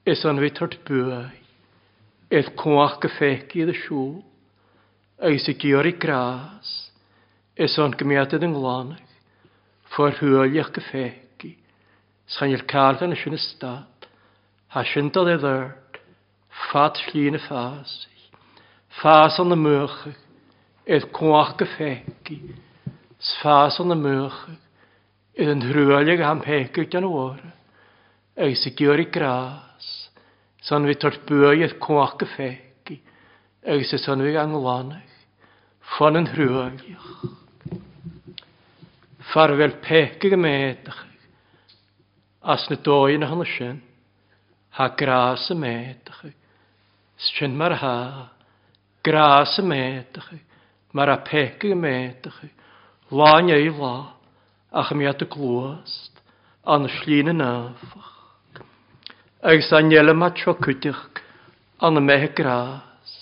ys 0.08 0.24
an 0.28 0.40
fi 0.40 0.48
tord 0.56 0.78
bwy, 0.88 1.18
eith 2.34 2.50
cwach 2.60 2.96
gyffec 3.04 3.52
i 3.58 3.66
ydw 3.66 3.74
siw, 3.82 4.06
agos 5.20 5.50
i 5.52 5.56
gi 5.60 5.74
o'r 5.76 5.90
i 5.92 5.92
gras, 6.06 6.72
ys 7.64 7.76
an 7.84 7.96
gymiadydd 8.00 8.46
yng 8.48 8.56
Nglanach, 8.56 9.04
ffwr 9.92 10.16
hwyliach 10.22 10.72
gyffec 10.78 11.48
i, 11.50 11.52
sa'n 12.36 12.56
i'r 12.56 12.64
cardan 12.72 13.12
ys 13.16 13.26
yn 13.28 13.36
ystad, 13.38 14.08
ha 14.72 14.86
sy'n 14.88 15.12
dod 15.14 15.30
e 15.30 15.38
ddyrd, 15.44 16.00
ffat 16.64 17.04
llun 17.12 17.36
y 17.38 17.42
ffasi, 17.44 18.08
Fas 19.02 19.38
an 19.40 19.48
na 19.48 19.56
mucha 19.56 20.12
iad 20.88 21.04
cuach 21.12 21.56
go 21.58 21.66
féci 21.66 22.36
sfas 23.18 23.78
an 23.82 23.88
na 23.90 23.94
mucha 23.98 24.52
iad 25.38 25.50
an 25.54 25.64
thrúile 25.64 26.14
go 26.20 26.24
hampécuút 26.28 26.94
an 27.00 27.08
bhra 27.10 27.52
agus 28.44 28.60
sa 28.62 28.70
gúirí 28.80 29.06
grás 29.16 29.88
san 30.68 30.86
bhí 30.86 30.94
tart 31.04 31.18
bua 31.32 31.50
iad 31.56 31.74
cuach 31.86 32.14
go 32.22 32.28
féci 32.36 33.00
agus 33.74 33.90
sa 33.94 33.98
san 34.04 34.22
bhíh 34.22 34.38
an 34.44 34.54
lánach 34.66 35.16
fan 35.96 36.20
an 36.20 36.30
thrúileach. 36.30 36.86
Far 39.32 39.56
bhfuil 39.58 39.74
peici 39.88 40.30
go 40.34 40.38
méach 40.44 40.94
as 42.54 42.70
na 42.70 42.76
dóin 42.78 43.24
na 43.26 43.32
hanna 43.32 43.48
sin 43.56 43.82
ha 44.78 44.86
grás 45.02 45.50
a 45.50 45.58
méach 45.66 46.14
sin 47.34 47.58
mar 47.64 47.78
háach 47.82 48.33
Gras 49.04 49.58
y 49.60 49.62
medach 49.68 50.30
chi. 50.30 50.38
Mae'r 50.96 51.10
apeg 51.12 51.64
y 51.68 51.74
medach 51.76 52.36
chi. 52.40 52.48
Lán 53.12 53.50
ei 53.52 53.68
lá. 53.68 54.14
Ach 54.72 54.92
mi 54.96 55.04
y 55.10 55.26
glwast. 55.28 56.22
An 56.64 56.86
llun 56.88 57.28
yn 57.34 57.42
afach. 57.44 58.12
Ag 59.44 59.60
sa'n 59.66 59.92
iele 59.92 60.14
ma 60.16 60.30
tro 60.32 60.54
cwtych. 60.56 61.02
An 61.84 62.00
y 62.00 62.04
mehe 62.06 62.30
gras. 62.32 63.12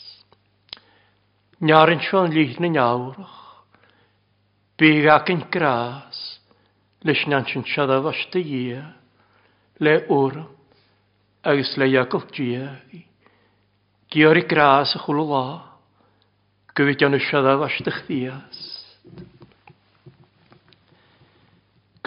Niarin 1.62 2.04
sio'n 2.06 2.30
lihn 2.30 2.68
yn 2.70 2.78
awrach. 2.78 3.40
Byg 4.78 5.10
ac 5.16 5.34
yn 5.34 5.42
gras. 5.50 6.20
Lys 7.02 7.24
na'n 7.26 7.48
sy'n 7.50 7.66
siadaf 7.66 8.06
as 8.12 8.22
dy 8.30 8.44
ie. 8.68 8.84
Le 9.82 9.96
wrm. 10.06 10.46
Agus 11.42 11.74
le 11.76 11.90
iagol 11.90 12.28
diag. 12.30 13.00
Geor 14.14 14.38
i 14.38 14.46
gras 14.46 14.94
y 14.94 15.02
chwlw 15.08 15.26
lá. 15.26 15.44
Gwyd 16.78 17.02
o'n 17.04 17.14
ysio 17.18 17.40
dda 17.44 17.54
fasdych 17.60 17.96
ddiast. 18.06 19.24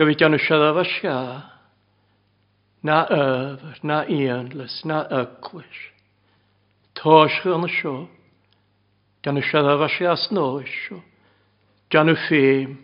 Gwyd 0.02 0.24
o'n 0.28 0.38
ysio 0.40 0.58
Na 2.86 2.96
yfyr, 3.10 3.78
na 3.90 3.96
ianlys, 4.14 4.74
na 4.90 4.98
ygwys. 5.20 5.78
Tosh 7.00 7.46
o'n 7.56 7.66
ysio. 7.68 7.94
Gan 9.26 9.40
ysio 9.42 9.64
dda 9.66 9.76
fasio 9.82 10.12
as 10.14 10.26
no 10.38 10.44
ysio. 10.62 11.00
Gan 11.94 12.12
y 12.14 12.18
ffim, 12.28 12.76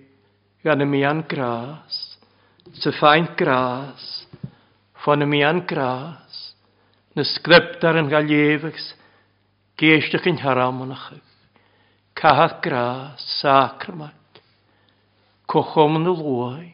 gan 0.65 0.81
y 0.81 0.87
mian 0.89 1.21
gras. 1.29 1.99
Sy 2.81 2.93
ffaint 2.97 3.35
gras. 3.41 4.07
Fon 5.05 5.21
y 5.25 5.29
mian 5.35 5.63
gras. 5.69 6.41
Na 7.13 7.25
yn 8.01 8.09
gael 8.15 8.33
efigs. 8.39 8.93
Geisdych 9.81 10.29
yn 10.33 10.41
haram 10.45 10.81
o'n 10.87 10.97
achig. 10.97 11.27
Caha 12.21 12.45
gra 12.61 13.15
sacrament. 13.17 14.13
Cochom 15.49 15.97
yn 15.97 16.05
y 16.05 16.11
lwy. 16.13 16.67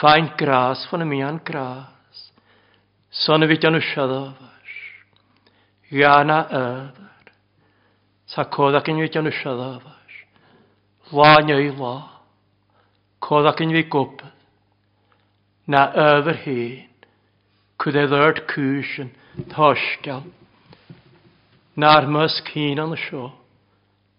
Fain 0.00 0.32
gras 0.40 0.82
fan 0.90 1.04
y 1.04 1.06
mian 1.06 1.38
gras. 1.46 2.24
Son 3.20 3.46
y 3.46 3.50
fyd 3.52 3.68
yn 3.70 3.78
y 3.78 3.82
siadafas. 3.90 4.72
Iana 5.94 6.40
yfyr. 6.62 7.30
Sa 8.34 8.48
codac 8.50 8.90
yn 8.90 8.98
fyd 9.04 9.20
yn 9.22 9.30
y 9.30 9.34
siadafas. 9.38 10.18
Lwan 11.12 11.54
ei 11.54 11.70
la. 11.78 11.94
Codac 13.28 13.62
yn 13.62 13.76
fyd 13.78 13.92
gobydd. 13.94 14.26
Na 15.70 15.84
yfyr 16.10 16.42
hyn. 16.48 17.06
Cwyd 17.78 18.00
ei 18.02 18.10
ddyrd 18.10 18.42
cwysyn. 18.50 19.14
Thosgal. 19.54 20.26
Na'r 21.78 22.10
mysg 22.18 22.52
hyn 22.58 22.88
yn 22.88 22.98
y 22.98 23.04
siop 23.06 23.44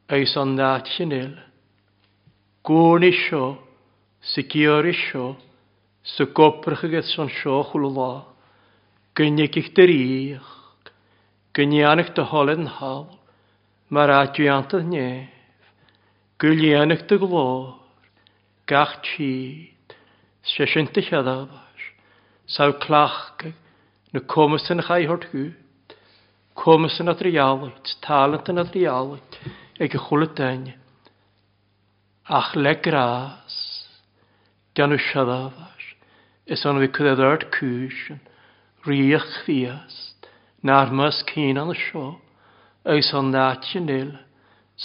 eis 0.10 0.34
an 0.42 0.56
naat 0.58 0.88
sinil. 0.96 1.36
Gwn 2.66 3.04
isio, 3.06 3.44
sigior 4.34 4.88
isio, 4.90 5.36
sy 6.16 6.26
gobrach 6.36 6.82
ag 6.88 6.96
eithson 6.98 7.30
sio 7.36 7.60
chwlwa, 7.70 8.08
gynnig 9.16 9.58
i'ch 9.62 9.70
dyrych, 9.78 10.50
gynnig 11.56 12.10
dy 12.18 12.26
holed 12.32 12.56
yn 12.66 12.72
hawl, 12.80 13.06
mae'r 13.94 14.16
adiant 14.18 14.74
antydd 14.74 14.90
nef, 14.90 15.36
gyllianach 16.42 17.06
dy 17.10 17.20
glor, 17.22 17.76
gach 18.70 18.96
tîd, 19.06 19.96
sesiant 20.56 20.90
dy 20.96 21.04
siadafas, 21.06 21.84
saw 22.50 22.72
clach 22.86 23.22
gyd, 23.44 23.56
na 24.14 24.26
comys 24.26 24.66
yn 24.74 24.82
chai 24.90 25.04
hort 25.10 25.30
gwyt, 25.32 25.54
comys 26.58 26.98
yn 27.02 27.14
adrialwyd, 27.14 27.94
talent 28.04 28.50
yn 28.50 28.64
adrialwyd, 28.64 29.29
ag 29.82 29.94
y 29.96 30.00
chwlydain, 30.04 30.64
ach 32.28 32.52
le 32.60 32.74
gras, 32.84 33.54
gan 34.76 34.92
y 34.92 34.98
siadafar, 35.00 35.80
is 36.52 36.66
ond 36.68 36.84
fi 36.84 36.90
cydedd 36.98 37.22
art 37.24 37.46
cwysyn, 37.56 38.20
riach 38.90 39.30
fiast, 39.46 40.28
na'r 40.68 40.92
mys 41.00 41.22
cyn 41.32 41.62
an 41.62 41.72
y 41.72 41.78
sio, 41.80 42.04
eis 42.92 43.14
ond 43.16 43.32
nat 43.38 43.70
yn 43.80 43.88
il, 43.96 44.12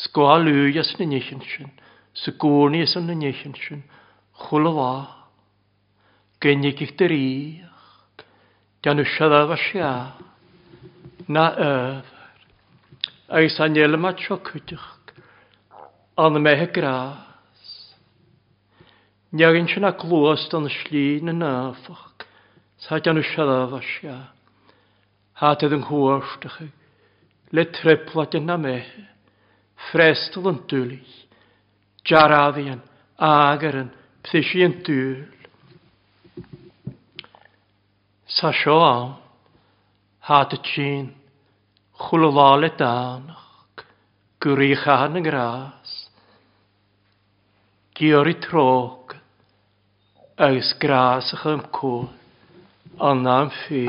sgwal 0.04 0.46
yw 0.50 0.70
ys 0.84 0.94
yn 1.00 1.10
nisyn 1.10 1.42
sy'n, 1.50 1.74
sy 2.20 2.36
gwrni 2.44 2.84
ys 2.86 2.94
yn 3.00 3.10
nisyn 3.18 3.58
sy'n, 3.64 3.82
chwlyfa, 4.46 4.92
gynnig 6.44 6.84
i'ch 6.86 6.94
dyriach, 7.00 8.26
gan 8.86 9.02
y 9.02 9.08
siadafar 9.16 9.60
siach, 9.66 10.22
na 11.26 11.50
yf, 11.70 12.10
Eis 13.32 13.58
an 13.60 13.74
jelmat 13.74 14.20
sio 14.20 14.36
cwtych. 14.36 14.84
An 16.18 16.36
mehe 16.42 16.66
gras. 16.74 17.16
Niagin 19.34 19.66
sy'n 19.68 19.86
ac 19.88 20.04
lwast 20.06 20.52
an 20.54 20.68
llun 20.70 21.32
yn 21.32 21.40
afach. 21.46 22.12
Sa'n 22.84 23.08
an 23.10 23.20
ysad 23.22 23.48
asia. 23.80 24.16
Hatedd 25.40 25.72
yn 25.72 25.86
hwastach. 25.88 26.58
Le 27.50 27.64
treplat 27.72 28.36
yn 28.38 28.46
na 28.46 28.58
mehe. 28.60 29.06
Frestl 29.88 30.44
yn 30.50 30.60
dwlu. 30.70 31.00
Jaraddian, 32.04 32.82
agaran, 33.18 33.86
er 33.88 34.26
pthysi 34.26 34.60
yn 34.68 34.74
dwl. 34.84 35.24
Sa 38.36 38.52
sio 38.60 38.78
am. 38.84 39.12
Hatedd 40.28 40.70
sy'n 40.76 41.10
chwlwlol 41.98 42.66
y 42.68 42.74
danach, 42.76 43.82
gwri 44.42 44.72
chan 44.78 45.14
yn 45.20 45.26
gras, 45.28 45.92
gyr 47.94 48.26
i 48.32 48.34
trog, 48.42 49.14
agos 50.42 50.72
gras 50.82 51.30
ych 51.36 51.44
ym 51.52 51.62
cwl, 51.78 52.08
anna 52.98 53.36
am 53.44 53.52
ffi, 53.60 53.86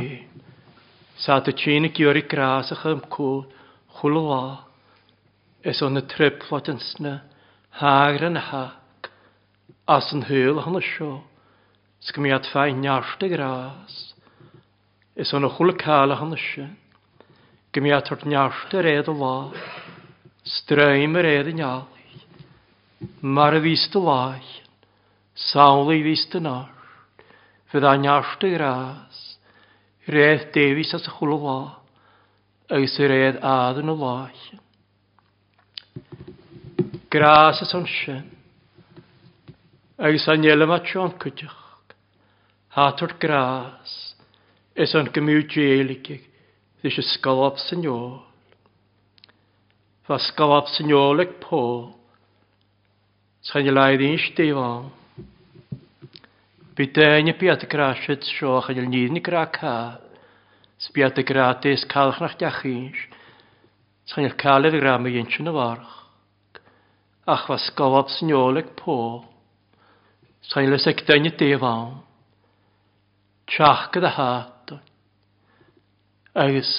sa 1.24 1.40
dy 1.48 1.56
tîn 1.58 1.90
y 1.90 1.92
gyr 1.98 2.22
i 2.22 2.24
gras 2.36 2.70
ych 2.76 2.86
ym 2.92 3.02
cwl, 3.16 3.42
chwlwlol, 3.98 4.54
is 5.66 5.82
o'n 5.82 5.98
y 5.98 6.06
triplot 6.14 6.70
yn 6.70 6.78
sna, 6.92 7.16
hagr 7.82 8.28
yn 8.30 8.38
hag, 8.52 9.10
as 9.90 10.12
yn 10.14 10.28
hwyl 10.30 10.62
hwn 10.68 10.78
y 10.78 10.84
sio, 10.92 11.10
sgmiad 12.06 12.46
ffain 12.54 12.86
niarst 12.86 13.26
y 13.26 13.32
gras, 13.34 13.98
is 15.18 15.34
o'n 15.34 15.50
y 15.50 15.56
chwlwcael 15.58 16.14
hwn 16.22 16.38
y 16.38 16.44
sy'n, 16.46 16.74
Gymiatr 17.76 18.22
neart 18.32 18.72
yr 18.80 18.88
eid 18.88 19.08
o 19.12 19.14
la. 19.22 19.32
Straim 20.48 21.16
yr 21.20 21.28
eid 21.28 21.48
yn 21.52 21.60
iawn. 21.60 22.20
Mar 23.36 23.58
y 23.58 23.64
fist 23.66 23.96
y 24.00 24.02
lai. 24.06 24.40
Sawl 25.50 25.90
ei 25.92 26.00
fist 26.08 26.38
yn 26.40 26.48
ar. 26.52 26.70
Fydd 27.74 27.88
a 27.90 27.98
neart 28.00 28.46
y 28.48 28.54
gras. 28.54 29.20
Redd 30.08 30.48
Davies 30.56 30.94
as 30.96 31.08
y 31.10 31.12
chwlw 31.18 31.36
la. 31.44 31.58
Ys 32.80 32.96
yr 33.04 33.12
eid 33.18 33.42
ad 33.56 33.82
yn 33.84 33.92
y 33.92 33.96
lai. 34.00 34.46
Gras 37.12 37.60
as 37.66 37.76
o'n 37.76 37.90
sien. 37.92 38.24
Ys 40.14 40.30
a'n 40.32 40.48
ielym 40.48 40.72
at 40.78 40.88
sio'n 40.94 41.12
cwtioch. 41.20 41.60
Hatwrt 42.78 43.20
gras. 43.24 43.98
Ys 44.80 44.96
o'n 45.00 45.12
gymwyd 45.16 45.52
jeiligig. 45.56 46.24
Dys 46.86 47.00
y 47.02 47.04
sgolaf 47.10 47.58
sy'n 47.66 47.82
iol. 47.82 48.12
Fa 50.06 50.20
sgolaf 50.22 50.68
sy'n 50.70 50.92
iol 50.94 51.24
ag 51.24 51.32
pôl. 51.42 51.88
Sa'n 53.50 53.66
i 53.66 53.74
laid 53.74 54.04
i'n 54.06 54.22
stifon. 54.22 54.92
Bydain 56.78 57.32
y 57.34 57.34
biad 57.42 57.66
y 57.66 57.70
grasid 57.74 58.28
sioch 58.30 58.70
yn 58.70 58.78
ylnid 58.86 59.16
ni 59.18 59.24
gra 59.26 59.48
ca. 59.58 59.74
Sbiad 60.86 61.18
y 61.18 61.26
gratis 61.26 61.88
calch 61.90 62.22
nach 62.22 62.38
diachins. 62.38 63.02
Sa'n 64.14 64.30
i'r 64.30 64.38
caled 64.46 64.78
y 64.78 64.84
gram 64.86 65.10
i 65.10 65.16
yn 65.24 65.34
y 65.42 65.56
farch. 65.58 65.98
Ach 67.26 67.50
fa 67.50 67.58
sgolaf 67.66 68.14
sy'n 68.14 68.30
iol 68.30 68.62
ag 68.62 68.76
pôl. 68.78 69.24
Sa'n 70.54 70.70
i 70.70 70.70
lysig 70.70 71.02
dain 71.10 71.34
y 71.34 71.34
difon. 71.34 71.96
Tiach 73.50 73.90
gyda 73.90 74.20
hat 74.20 74.54
agus 76.36 76.70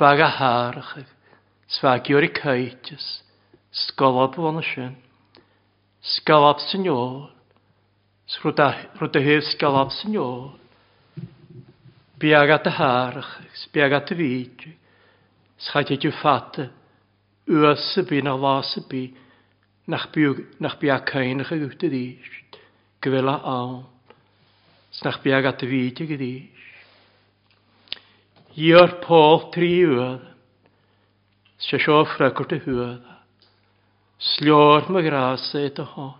fag 0.00 0.20
a 0.24 0.28
hárach 0.38 0.96
sfagiúir 1.76 2.24
i 2.24 2.30
caiitis 2.36 3.04
sgolab 3.82 4.38
o'n 4.40 4.60
sin 4.64 4.94
sgolab 6.12 6.56
sy'n 6.72 6.88
ôl 6.88 7.18
sgrwyd 8.32 8.60
a 8.64 8.70
hyf 9.20 9.44
sgolab 9.52 9.92
sy'n 10.00 10.16
ôl 10.16 10.54
biag 12.20 12.54
at 12.56 12.70
y 12.72 12.72
hárach 12.78 13.30
biag 13.76 13.98
at 14.00 14.14
y 14.16 14.16
fyd 14.22 14.64
schaid 15.68 15.92
ydy 15.96 16.12
ffata 16.20 16.70
ywys 17.52 17.84
y 18.00 18.06
bu 18.08 18.24
na 18.24 18.32
las 18.40 18.72
y 18.80 18.86
bu 18.88 19.04
nach 19.92 20.08
biag 20.16 20.40
nach 20.64 20.80
biag 20.80 21.04
cain 21.12 21.44
ych 21.44 21.52
ag 21.56 21.66
ywt 21.68 21.86
y 21.92 21.92
ddysg 21.92 22.56
gyfela 23.04 23.36
awn 23.56 23.84
snach 24.96 25.20
biag 25.24 25.52
at 25.52 25.60
y 25.60 25.68
fyd 25.76 26.04
ag 26.08 26.16
y 26.16 26.20
ddysg 26.24 26.61
I'r 28.60 28.98
pôl 29.00 29.48
tri 29.54 29.80
ywyd. 29.80 30.20
Se 31.64 31.78
sio 31.80 32.02
ffracwrt 32.04 32.52
y 32.52 32.58
hwyd. 32.60 33.06
Slior 34.30 34.90
mae 34.92 35.04
gras 35.06 35.46
e 35.56 35.70
dy 35.72 35.84
hon. 35.94 36.10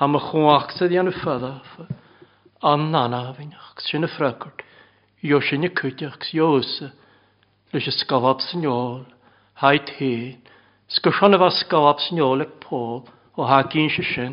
Ha 0.00 0.06
mae 0.08 0.24
chwach 0.24 0.72
sydd 0.72 0.94
i'n 0.96 1.12
ffadaf. 1.12 1.68
Anna 2.64 3.02
na 3.12 3.20
fynach. 3.36 3.76
Sy'n 3.84 4.08
y 4.08 4.10
ffracwrt. 4.14 4.64
Jo 5.20 5.42
sy'n 5.44 5.68
y 5.68 5.68
cwydach. 5.76 6.16
Jo 6.32 6.48
sy'n. 6.64 6.94
Lys 7.76 7.90
y 7.92 7.94
sgalab 8.00 8.40
sy'n 8.48 8.64
ôl. 8.72 9.04
Haid 9.60 9.92
hyn. 10.00 10.40
Sgysion 10.96 11.36
y 11.36 11.42
fa 11.44 11.50
sgalab 11.60 12.00
sy'n 12.08 12.24
ôl 12.24 12.46
ag 12.48 12.56
pôl. 12.64 13.02
O 13.36 13.44
ha 13.50 13.60
gyn 13.68 13.92
sy'n 13.92 14.32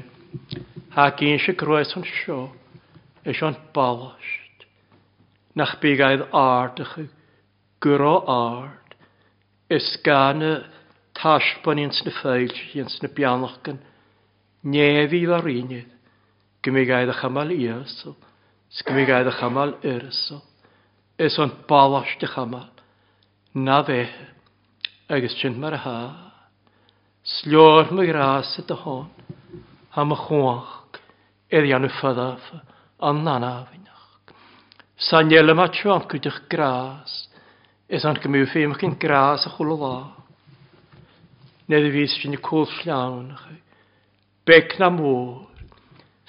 Ha 0.95 1.09
gyn 1.19 1.43
sy'n 1.43 1.59
groes 1.59 1.91
o'n 1.99 2.07
sio. 2.07 2.45
Eisiau'n 3.27 3.59
balas 3.75 4.37
nach 5.55 5.75
bigaidd 5.83 6.21
ardachu, 6.37 7.07
gyro 7.83 8.11
ard, 8.31 8.93
ys 9.73 9.87
gan 10.05 10.43
y 10.43 10.51
tasbon 11.17 11.81
i'n 11.81 11.91
sny 11.95 12.13
ffeil, 12.15 12.53
i'n 12.79 12.91
sny 12.93 13.09
bianach 13.17 13.57
gan, 13.65 13.81
nefi 14.71 15.23
fawr 15.29 15.49
unydd, 15.51 15.91
gymigaidd 16.63 17.11
a 17.11 17.17
chamal 17.19 17.51
iasol, 17.55 18.15
sgymigaidd 18.79 19.31
a 19.31 19.31
i 19.81 19.95
ysl, 19.97 20.39
ys 21.21 21.35
o'n 21.43 21.55
balast 21.67 22.23
a 22.23 22.31
chamal, 22.35 22.69
na 23.53 23.81
fe, 23.83 24.05
agos 25.11 25.35
chynt 25.41 25.59
mae'r 25.59 25.75
ha, 25.83 25.97
slio'r 27.27 27.91
mae'r 27.91 28.13
gras 28.13 28.55
y 28.61 28.65
dy 28.71 28.77
hon, 28.85 29.09
am 29.99 30.15
y 30.15 30.19
chwach, 30.23 30.79
edrych 31.51 31.75
yn 31.75 31.89
y 31.89 31.91
ffydaf, 31.91 32.53
an 33.03 33.25
nanafyn. 33.27 33.80
Sa'n 35.01 35.31
jelle 35.33 35.53
ma 35.57 35.65
tjom 35.73 36.03
kutich 36.05 36.41
graas. 36.47 37.25
Is 37.89 38.05
an 38.07 38.19
gemu 38.21 38.45
feem 38.47 38.75
gin 38.79 38.93
graas 39.01 39.47
a 39.47 39.49
chulwa. 39.49 40.13
Nid 41.69 41.87
vis 41.95 42.15
sin 42.21 42.37
cool 42.37 42.67
slawn. 42.69 43.33
Bek 44.45 44.77
na 44.79 44.91
môr. 44.93 45.47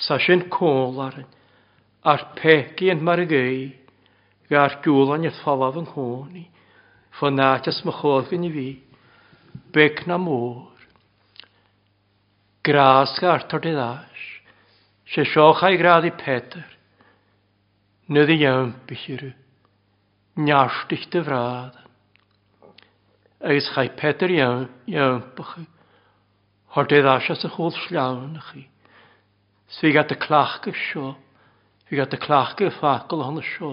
Sa 0.00 0.16
sin 0.18 0.46
cólar. 0.48 1.22
Ar 2.02 2.24
pegi 2.40 2.88
yn 2.94 3.04
mar 3.04 3.20
gei. 3.28 3.76
Gar 4.48 4.80
gŵl 4.88 5.12
an 5.18 5.28
ith 5.28 5.42
falaf 5.44 5.76
yn 5.82 5.90
honi. 5.92 6.46
Fo 7.18 7.28
natas 7.28 7.84
ma 7.84 7.92
chod 8.00 8.32
gyn 8.32 8.48
i 8.48 8.52
fi. 8.56 8.68
Bek 9.76 10.06
na 10.08 10.16
môr. 10.16 10.72
Graas 12.64 13.18
gar 13.20 13.44
tordidash. 13.52 14.24
Se 15.12 15.28
sioch 15.28 15.60
ai 15.68 15.76
gradi 15.80 16.16
Peter. 16.24 16.71
Nid 18.12 18.28
i 18.28 18.34
iawn 18.42 18.72
bychyrw. 18.90 19.30
Neastych 20.36 21.04
dy 21.12 21.20
frad. 21.24 21.76
Agus 23.40 23.70
chai 23.72 23.88
Peter 24.00 24.28
iawn, 24.34 24.66
iawn 24.92 25.22
bych. 25.38 25.52
Hor 26.74 26.90
dydd 26.90 27.08
asio 27.12 27.36
sy'n 27.40 27.52
chwyd 27.54 27.78
slawn 27.84 28.34
chi. 28.50 28.66
Sfi 29.76 29.94
gat 29.96 30.12
y 30.12 30.18
clach 30.26 30.58
gyf 30.66 30.76
sio. 30.90 31.14
Fi 31.88 32.02
gat 32.02 32.12
y 32.12 32.20
clach 32.26 32.52
gyf 32.60 32.76
ffacol 32.82 33.24
hon 33.30 33.40
y 33.40 33.46
sio. 33.54 33.70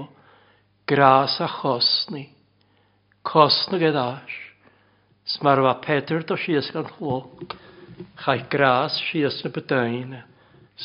Gras 0.87 1.35
a 1.43 1.49
chosni. 1.57 2.23
Cosni 3.33 3.81
gyd 3.83 3.99
as. 4.05 4.37
Smar 5.35 5.59
fa 5.67 5.75
Peter 5.89 6.23
do 6.31 6.39
sias 6.45 6.71
gan 6.77 6.87
chlwg. 6.95 7.57
Chai 8.23 8.39
gras 8.55 9.01
sias 9.09 9.43
y 9.43 9.51
bydain. 9.59 10.15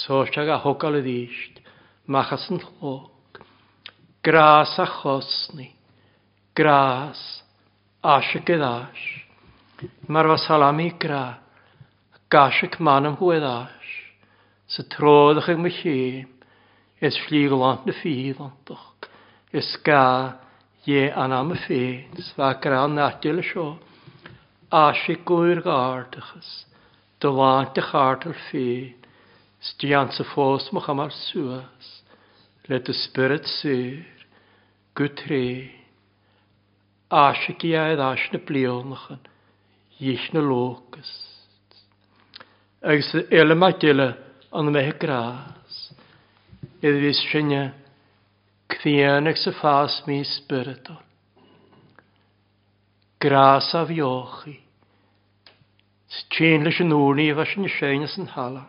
Sosiag 0.07 0.49
a 0.49 0.59
hogal 0.67 0.99
y 1.05 1.07
ddysg. 1.07 1.63
Machas 2.11 2.51
yn 2.51 2.59
chlwg. 2.67 3.13
Gras 4.25 4.79
a 4.79 4.87
chosni, 4.87 5.71
grás, 6.57 7.19
as 8.03 8.25
y 8.33 8.41
gydas. 8.49 9.01
Mae'r 10.09 10.31
fasal 10.31 10.65
am 10.65 10.79
i 10.81 10.87
gra, 11.03 11.19
Gash 12.33 12.63
y 12.65 12.71
cman 12.73 13.05
am 13.05 13.19
hwyddash. 13.21 13.91
Sa 14.73 14.81
trodd 14.95 15.43
ych 15.43 15.51
yng 15.53 15.61
Nghym, 15.67 16.31
es 17.05 17.19
llyglant 17.29 17.91
y 17.93 18.33
ddoch. 18.39 19.05
Ys 19.53 19.69
ga, 19.85 20.07
ie 20.89 21.05
an 21.13 21.37
am 21.43 21.53
y 21.53 21.61
ffeins, 21.67 22.33
fa 22.39 22.55
gra 22.65 22.87
nadil 22.95 23.45
y 23.45 23.47
sio, 23.51 23.67
as 24.73 25.05
y 25.13 25.19
gwir 25.29 25.61
gardachas, 25.69 26.55
dylant 27.21 27.77
y 27.77 27.85
chardal 27.93 28.33
ffein, 28.49 28.97
stiant 29.69 30.17
y 30.17 30.25
ffos 30.33 30.73
mwch 30.73 30.89
am 30.95 31.05
ar 31.05 31.13
suas, 31.13 31.93
let 32.73 32.87
the 32.89 32.95
spirit 33.05 33.45
see. 33.61 34.01
Gutré. 34.95 35.71
Áisici 37.11 37.75
a 37.75 37.83
ás 38.11 38.23
na 38.33 38.39
blionnachan, 38.47 39.19
dhíis 39.99 40.27
na 40.35 40.41
lócas. 40.41 41.11
Agus 42.83 43.09
eile 43.31 43.55
mai 43.59 43.73
diile 43.83 44.07
an 44.55 44.71
methe 44.73 44.95
grás, 45.03 45.75
iad 46.83 46.97
bhís 47.03 47.21
sinne 47.33 47.63
cdhéanaach 48.77 49.39
sa 49.43 49.53
fás 49.61 49.99
mí 50.07 50.21
spiritol. 50.31 51.03
Grás 53.19 53.75
a 53.75 53.83
bhiochi, 53.91 54.57
Tjén 56.31 56.63
leis 56.67 56.79
an 56.85 56.95
úrní 56.95 57.33
bhe 57.35 57.47
sin 57.51 57.67
séine 57.79 58.09
san 58.15 58.27
hala, 58.37 58.65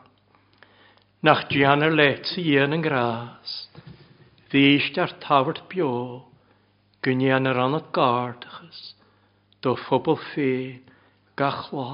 nach 1.21 1.45
dhéanar 1.49 1.93
leit 1.93 2.25
sa 2.25 2.41
dhéan 2.41 2.73
an 2.73 2.81
grás, 2.81 3.51
Dîst 4.57 4.95
ar 5.03 5.11
tafyrt 5.25 5.59
bio, 5.69 5.91
gynnu 7.03 7.27
an 7.37 7.49
yr 7.51 7.57
anad 7.65 7.87
gardachas, 7.97 8.77
do 9.61 9.71
phobl 9.85 10.15
ffein, 10.21 10.77
gachla, 11.41 11.87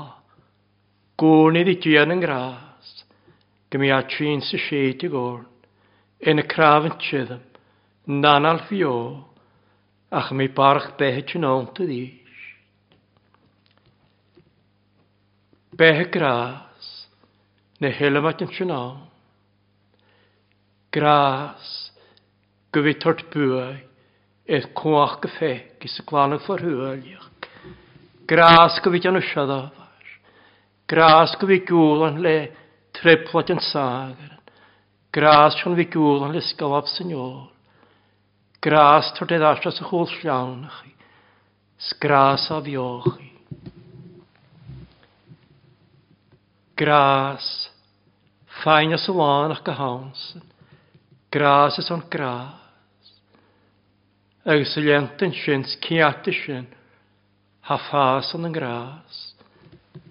gwn 1.19 1.58
iddi 1.62 1.74
dian 1.86 2.13
yn 2.15 2.21
gras, 2.21 2.91
gymi 3.71 3.89
a 3.97 4.00
trin 4.12 4.45
sy 4.45 4.60
sieit 4.67 5.06
i 5.08 5.10
gorn, 5.15 5.47
yn 6.30 6.43
y 6.43 6.45
craf 6.54 6.86
yn 6.91 6.95
tsyddym, 7.02 7.41
nan 8.21 8.45
al 8.52 8.62
fio, 8.69 8.93
ach 10.21 10.30
mi 10.38 10.45
barch 10.62 10.91
behet 11.02 11.34
yn 11.39 11.50
ont 11.50 11.82
y 11.82 11.89
ddys. 11.91 12.45
Behet 15.82 16.13
gras, 16.13 16.93
na 17.82 17.89
hylamat 17.97 18.45
yn 18.45 18.54
sy'n 18.54 18.76
on. 18.78 19.00
Gras, 20.93 21.80
go 22.71 22.81
bhí 22.84 22.93
tart 23.03 23.21
bua 23.34 23.75
é 24.47 24.57
cóach 24.79 25.19
go 25.21 25.29
fé 25.38 25.51
gus 25.79 25.91
sa 25.95 26.03
chláánach 26.07 26.41
for 26.47 26.60
thuúileach. 26.60 27.27
Grás 28.27 28.79
go 28.84 28.91
bhí 28.91 28.99
an 29.07 29.19
useadáhar. 29.19 30.07
Grás 30.88 31.36
go 31.39 31.47
bhí 31.47 31.60
gúlan 31.67 32.21
le 32.23 32.47
triplat 32.95 33.51
an 33.51 33.60
sagar. 33.60 34.39
Grás 35.12 35.55
chun 35.60 35.75
bhí 35.75 35.86
gúlan 35.93 36.31
le 36.36 36.41
scalab 36.41 36.88
sanol. 36.88 37.51
Grás 38.63 39.12
tuair 39.17 39.41
é 39.41 39.47
astra 39.51 39.71
sa 39.71 39.84
chóil 39.84 40.07
sleánnach 40.15 40.81
í. 40.88 40.91
Sgrás 41.88 42.47
a 42.51 42.60
bheochaí. 42.62 43.27
Grás, 46.81 47.45
fáinne 48.63 48.97
sa 48.97 49.12
lánach 49.13 49.62
go 49.63 49.71
hásan, 49.73 50.41
grás 51.29 51.77
is 51.77 51.91
an 51.91 52.01
grás 52.10 52.61
agus 54.43 54.71
y 54.73 54.82
lentyn 54.82 55.32
sy'n 55.38 55.62
ciati 55.86 56.32
sy'n 56.34 56.63
ha 57.69 57.75
ffas 57.77 58.32
yn 58.34 58.47
gras. 58.51 59.19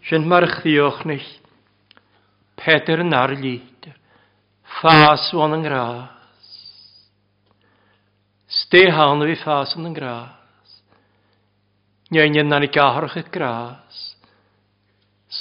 Sy'n 0.07 0.27
march 0.31 0.61
ddiochnich, 0.63 1.27
peder 2.55 3.03
yn 3.03 3.15
ar 3.17 3.35
liter, 3.35 3.97
ffas 4.79 5.31
o'n 5.35 5.57
yn 5.59 5.67
gras. 5.67 6.55
Ste 8.51 8.85
hanw 8.95 9.27
i 9.27 9.35
ffas 9.41 9.75
yn 9.79 9.91
gras. 9.99 10.77
Nyn 12.15 12.39
yn 12.45 12.55
ar 12.55 12.63
i 12.67 12.71
y 12.71 13.25
gras. 13.35 13.99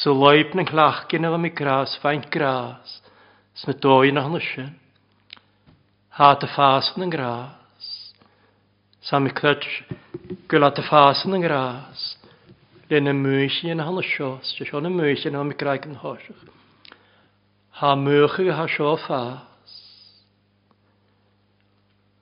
Sy 0.01 0.09
loib 0.13 0.51
yn 0.57 0.65
chlach 0.69 1.05
gyn 1.09 1.25
am 1.29 1.45
i 1.45 1.53
gras, 1.53 1.93
faint 2.01 2.25
gras. 2.33 2.97
Sna 3.61 3.73
doi 3.81 4.09
na 4.13 4.23
Ha 6.19 6.33
dy 6.39 6.47
ffas 6.47 6.89
yn 6.97 7.09
gras 7.09 7.58
sami 9.09 9.29
i 9.33 9.33
clyd 9.35 9.63
gwylad 10.53 10.77
y 10.77 10.83
ffas 10.85 11.23
yn 11.25 11.33
ygras. 11.39 12.01
Lyn 12.91 13.09
y 13.09 13.13
mwys 13.17 13.55
i 13.65 13.71
yn 13.73 13.81
hanno 13.81 14.03
sios. 14.05 14.51
Ys 14.61 14.69
o'n 14.77 14.85
y 14.85 14.91
mwys 14.93 15.23
i 15.25 15.31
yn 15.31 15.37
am 15.39 15.49
graig 15.57 15.87
yn 15.89 15.95
hosach. 15.97 16.43
Ha 17.79 17.95
mwych 17.97 18.35
i 18.43 18.45
ha 18.53 18.67
sio 18.69 18.91
ffas. 19.01 19.73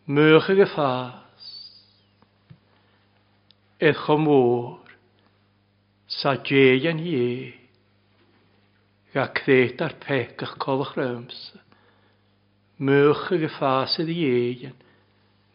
Mwych 0.08 0.47
i 0.56 0.58
ffas. 0.71 1.50
Eich 3.84 4.06
o 4.08 4.19
môr. 4.23 4.80
Sa 6.21 6.38
djeig 6.39 6.88
yn 6.93 7.04
ie. 7.04 7.52
Ga 9.12 9.28
cret 9.38 9.84
ar 9.84 9.97
pecach 10.08 10.56
cofach 10.63 10.95
rymsa. 11.02 11.65
Mwych 12.80 13.28
i 13.43 13.52
ffas 13.60 14.00
ydi 14.08 14.21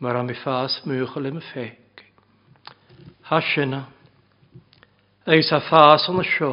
mar 0.03 0.17
am 0.19 0.29
i 0.35 0.35
ffas 0.35 0.81
mwchol 0.87 1.27
im 1.31 1.37
ffeg. 1.41 1.77
Ha 3.29 3.39
sinna, 3.55 3.85
eis 5.31 5.51
a 5.55 5.61
ffas 5.63 6.09
yn 6.11 6.17
y 6.19 6.25
sio, 6.27 6.49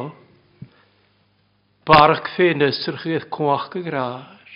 barach 1.82 2.28
ffenestr 2.36 3.00
chi 3.02 3.16
eith 3.16 3.26
cwach 3.36 3.74
y 3.80 3.82
graas, 3.88 4.54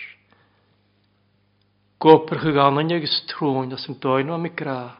gopr 1.99 2.39
chi 2.39 2.53
ganan 2.55 2.93
ag 2.95 3.03
ystrwn 3.09 3.75
as 3.75 3.83
yn 3.91 3.97
doen 4.05 4.31
am 4.37 4.47
i 4.47 4.53
graas, 4.61 4.95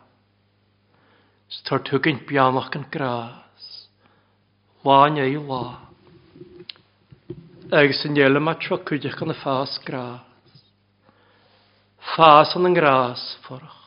star 1.62 1.80
tugin 1.88 2.20
bianach 2.28 2.76
yn 2.76 2.84
graas, 2.92 3.72
lán 4.84 5.22
ei 5.24 5.40
lá. 5.40 5.62
Agus 7.72 8.04
yn 8.06 8.20
iele 8.20 8.44
mae 8.44 8.60
tro 8.62 8.78
cwydych 8.86 9.24
yn 9.26 9.34
y 9.34 9.40
ffas 9.40 9.80
graas. 9.88 10.62
Ffas 12.12 12.54
yn 12.60 12.68
yn 12.70 12.76
graas 12.78 13.24
fforch. 13.48 13.82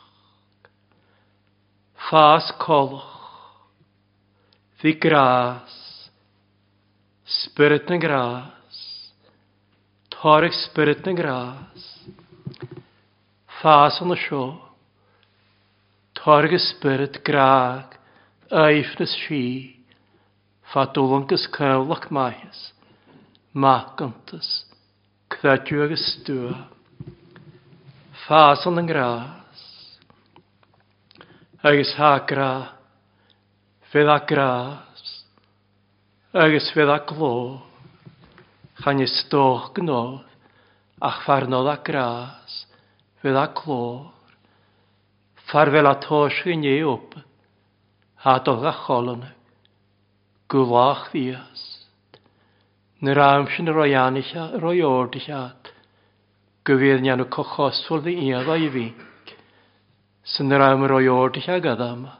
Chas 2.10 2.52
kolch. 2.58 3.02
Fi 4.80 4.92
gras. 4.92 5.68
Spirit 7.26 7.88
na 7.88 7.96
gras. 7.98 8.48
Torich 10.08 10.56
spirit 10.64 11.04
na 11.06 11.12
gras. 11.12 12.00
Fas 13.62 14.00
on 14.00 14.08
the 14.08 14.16
show. 14.16 14.56
Torge 16.14 16.58
spirit 16.58 17.22
graag. 17.24 17.92
Eifnes 18.50 19.12
si. 19.28 19.76
Fatulungus 20.72 21.44
cywlach 21.54 22.08
maes. 22.10 22.72
Macantus. 23.54 24.48
Cwediw 25.28 25.84
agos 25.84 26.00
stwa. 26.14 26.56
Fas 28.26 28.64
on 28.66 28.76
the 28.76 28.82
gras 28.82 29.37
agus 31.62 31.90
hágra 31.98 32.70
fydd 33.90 34.06
a 34.06 34.18
gras 34.18 35.00
agus 36.32 36.68
fydd 36.70 36.88
a 36.94 36.98
glo, 37.08 37.62
chan 38.80 39.02
ys 39.02 39.16
doch 39.32 39.72
gno 39.74 40.22
ach 41.02 41.18
farnodd 41.26 41.66
a 41.66 41.74
gras 41.82 42.60
fydd 43.22 43.40
a 43.42 43.50
far 45.50 45.70
fel 45.74 45.90
a 45.90 45.94
tos 45.98 46.38
gyn 46.44 46.62
i 46.62 46.76
op 46.92 47.18
doch 48.46 48.64
a 48.64 48.72
cholon 48.84 49.26
gwlach 50.50 51.10
ddias 51.10 51.64
nyr 53.02 53.18
sy'n 53.54 53.70
yr 53.74 53.82
oianich 53.82 54.30
a 54.38 54.46
roiordich 54.62 55.26
at 55.40 55.74
gyfeirnian 56.66 57.26
o 57.26 57.26
cochos 57.26 57.46
cochosfwrdd 57.74 58.06
i 58.14 58.18
iaddo 58.30 58.54
i 58.66 58.70
fi. 58.74 58.86
Sy'n 60.32 60.52
yr 60.54 60.60
am 60.62 60.82
yr 60.86 60.92
o'i 60.98 61.06
o'r 61.10 61.30
chi 61.38 61.54
gada 61.66 61.86
yma. 61.94 62.10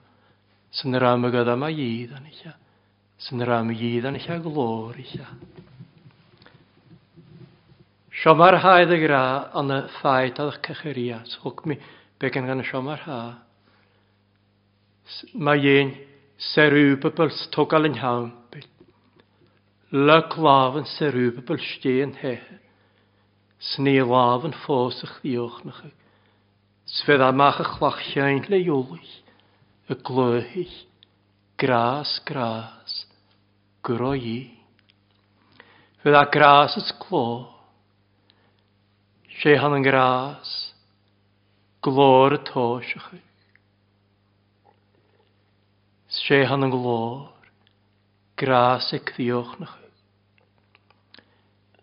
Sy'n 0.79 0.97
yr 0.99 1.05
am 1.11 1.27
y 1.29 1.31
gada 1.35 1.55
yma 1.59 1.69
iedd 1.73 2.15
yn 2.19 2.29
eich. 2.31 2.45
Sy'n 3.25 3.45
yr 3.47 3.53
am 3.59 3.73
iedd 3.75 4.07
yn 4.11 4.17
eich 4.21 4.29
glor 4.47 4.97
eich. 5.03 5.13
mae'r 8.39 8.57
haedd 8.65 8.95
y 8.97 8.99
gra 9.03 9.21
yn 9.61 9.75
y 9.77 9.81
ffait 9.99 10.41
ddech 10.41 10.63
cycherias. 10.71 11.37
Hwg 11.45 11.61
mi 11.71 11.77
gen 12.25 12.49
gan 12.51 12.65
y 12.65 12.67
sio 12.71 12.81
mae'r 12.87 13.05
ha. 13.11 13.19
Mae 15.49 15.77
un 15.83 15.93
serwbybl 16.55 17.35
stogal 17.45 17.91
yn 17.91 18.01
hawn. 18.01 18.33
Le 20.09 20.17
glaf 20.33 20.81
yn 20.81 20.89
serw 20.97 21.13
serwbybl 21.13 21.61
stein 21.69 22.17
he. 22.25 22.35
Sni 23.73 23.99
laf 24.15 24.49
yn 24.51 24.57
ffos 24.65 25.05
ych 25.07 25.19
ddiolch 25.23 25.65
na 25.69 25.77
chyd. 25.83 25.95
Sfedd 26.89 27.21
amach 27.21 27.59
y 27.61 27.65
chwachio'n 27.69 28.47
le 28.49 28.59
iolwys, 28.65 29.11
y 29.93 29.97
glwyhys, 30.09 30.71
gras, 31.61 32.15
gras, 32.25 32.95
gro 33.85 34.15
i. 34.17 34.39
Fydd 36.01 36.17
a 36.17 36.23
gras 36.33 36.79
ys 36.81 36.89
glo, 37.03 37.21
sé 39.43 39.59
han 39.61 39.77
yn 39.77 39.85
gras, 39.85 40.55
glor 41.85 42.39
y 42.39 42.41
tosiach. 42.49 43.11
Sé 46.23 46.41
han 46.49 46.65
yn 46.65 46.73
glor, 46.73 47.21
gras 48.41 48.89
y 48.97 49.03
cdiochnach. 49.13 49.77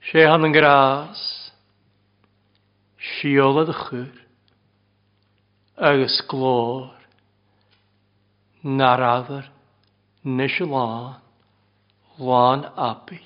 Sé 0.09 0.25
han 0.25 0.49
yn 0.49 0.57
gras, 0.59 1.21
siolad 3.05 3.69
y 3.73 3.77
chyr, 3.85 4.09
agus 5.77 6.21
glór, 6.29 6.87
nar 8.63 9.01
addar, 9.01 9.51
nes 10.23 10.57
lán, 10.61 11.19
lán 12.17 12.63
api 12.77 13.19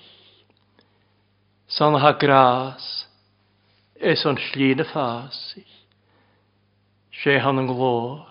San 1.68 1.94
ha 1.94 2.12
grás, 2.18 3.06
is 4.02 4.24
an 4.26 4.38
slína 4.40 4.84
fásich, 4.92 5.68
sé 7.22 7.36
han 7.44 7.60
an 7.60 7.68
glór, 7.68 8.24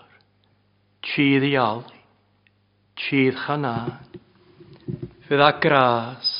tíð 1.13 1.43
í 1.43 1.53
alí, 1.61 1.99
tíð 2.99 3.37
chanán, 3.45 3.93
fydd 5.27 5.39
a 5.45 5.51
grás, 5.63 6.33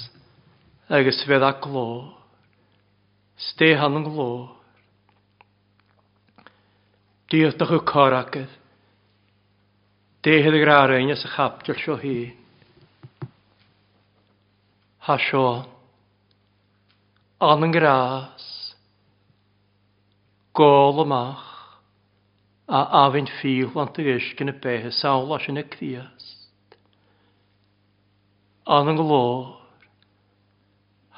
agus 0.90 1.22
fydd 1.30 1.46
a 1.48 1.56
glór, 1.62 2.10
stê 3.48 3.72
han 3.80 3.96
an 3.96 4.04
glór, 4.10 4.59
Diolch 7.30 7.52
cor 7.54 7.60
Díochtach 7.62 7.70
go 7.70 7.80
córaachas. 7.86 8.50
Déhead 10.26 10.52
a 10.58 10.62
gráréine 10.62 11.16
sa 11.16 11.30
chapteil 11.30 11.78
seo 11.78 11.96
hi. 11.96 12.34
Tá 15.06 15.18
seo 15.30 15.44
an 17.40 17.72
gras. 17.72 18.48
Gol 20.56 21.04
y 21.06 21.06
mach. 21.08 21.46
a 22.70 22.80
afyn 23.06 23.26
ffil 23.26 23.72
ahhain 23.74 23.74
fiúhaint 23.74 23.98
a 24.02 24.04
is 24.16 24.26
cin 24.38 24.48
na 24.48 24.54
béthe 24.64 24.92
saola 24.94 25.40
sin 25.46 25.56
na 25.58 25.62
críast. 25.64 26.50
An 28.66 28.92
glor. 28.98 29.58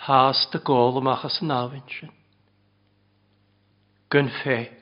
Has 0.07 0.45
dy 0.51 0.59
gol 0.59 0.99
y 0.99 1.01
mach 1.07 1.23
as 1.23 1.39
yn 1.41 1.55
afyn 1.55 1.87
sy'n. 1.91 2.13
Gyn 4.11 4.27
ffeg 4.43 4.80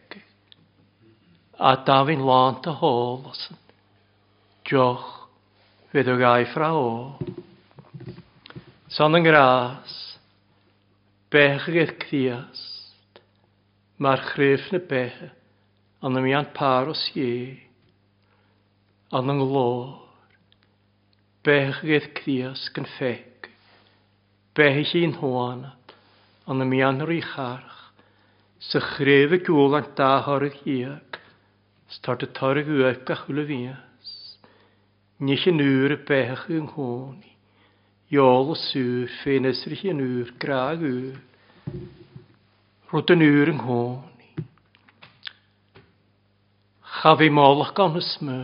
a 1.59 1.75
da 1.83 1.95
fi'n 2.07 2.21
lant 2.23 2.61
dy 2.63 2.71
hôl 2.79 3.25
os 3.27 3.41
yn 3.51 3.57
diolch 4.69 5.07
fydd 5.91 6.07
o 6.07 6.13
gai 6.21 6.45
ffra 6.47 6.69
o. 6.71 7.19
Son 8.95 9.17
yn 9.19 9.25
gras, 9.27 9.91
bech 11.33 11.67
y 11.73 11.81
eith 11.83 11.97
cdiast, 12.05 13.19
mae'r 14.01 14.23
chryf 14.31 14.69
na 14.71 14.79
bech, 14.89 15.19
an 15.99 16.15
am 16.21 16.29
ian 16.31 16.47
par 16.55 16.93
os 16.93 17.03
ie, 17.19 17.59
an 19.11 19.35
yng 19.35 19.43
glor, 19.43 19.97
bech 21.43 21.83
y 21.83 21.97
eith 21.99 22.07
cdiast 22.21 22.71
gyn 22.77 22.87
ffeg, 22.95 23.51
bech 24.57 24.95
i'n 25.03 25.19
hwana, 25.19 25.75
an 26.47 26.63
yn 26.63 26.77
ian 26.79 27.03
rwy'ch 27.03 27.35
arch, 27.49 27.83
sy'ch 28.71 28.93
chryf 28.95 29.35
y 29.35 29.43
gwl 29.47 29.75
yn 29.77 29.91
da 29.99 30.15
horydd 30.25 30.63
iag, 30.77 31.08
Start 31.89 32.21
y 32.21 32.27
targ 32.37 32.67
uaig 32.69 33.09
a 33.09 33.15
chwle 33.17 33.41
fias. 33.49 34.09
Nis 35.25 35.41
yn 35.49 35.57
ŵr 35.57 35.95
y 35.95 35.95
bechach 36.05 36.43
yng 36.53 36.67
nghoni. 36.69 37.31
Iol 38.13 38.51
y 38.53 38.57
sŵr 38.63 39.07
ffein 39.15 39.47
ysrych 39.49 39.81
yn 39.89 40.01
ŵr 40.03 40.27
graag 40.43 40.83
ŵr. 40.85 41.17
Rwyd 42.91 43.13
yn 43.15 43.23
ŵr 43.25 43.49
yng 43.49 43.57
nghoni. 43.63 44.45
Chafi 46.99 47.29
molach 47.39 47.71
gan 47.81 47.97
ysmyr. 48.03 48.43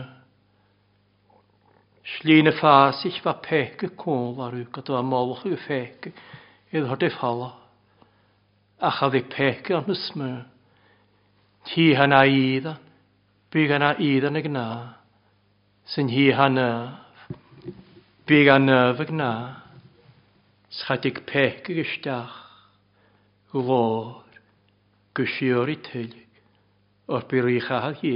Slína 2.16 2.50
fásich 2.58 3.20
u, 3.22 3.34
peke 3.46 3.92
kólaru, 3.94 4.64
gat 4.74 4.90
va 4.96 5.04
molchu 5.12 5.54
feke, 5.68 6.10
id 6.74 6.90
hort 6.90 7.06
e 7.06 7.12
falla. 7.14 7.52
Ach 8.90 9.04
a 9.06 9.10
vi 9.14 9.22
peke 9.36 9.70
an 9.78 9.86
smö. 10.02 10.32
Tí 11.70 11.92
han 11.98 12.14
aida, 12.22 12.74
Byg 13.54 13.70
anna 13.74 13.90
idan 14.02 14.34
y 14.36 14.42
gna, 14.42 14.62
Sy'n 15.92 16.08
hi 16.10 16.22
hanaf. 16.34 17.26
Byg 18.26 18.48
anaf 18.56 18.98
y 19.04 19.06
gna, 19.12 19.28
sychadig 20.74 21.20
pech 21.30 21.70
y 21.70 21.76
gysdach, 21.78 22.32
Gwfor. 23.54 24.24
gysio'r 25.16 25.70
i 25.72 25.76
tylyg, 25.86 26.40
O'r 27.08 27.22
byr 27.30 27.46
i 27.54 27.60
chahag 27.68 28.02
i. 28.04 28.14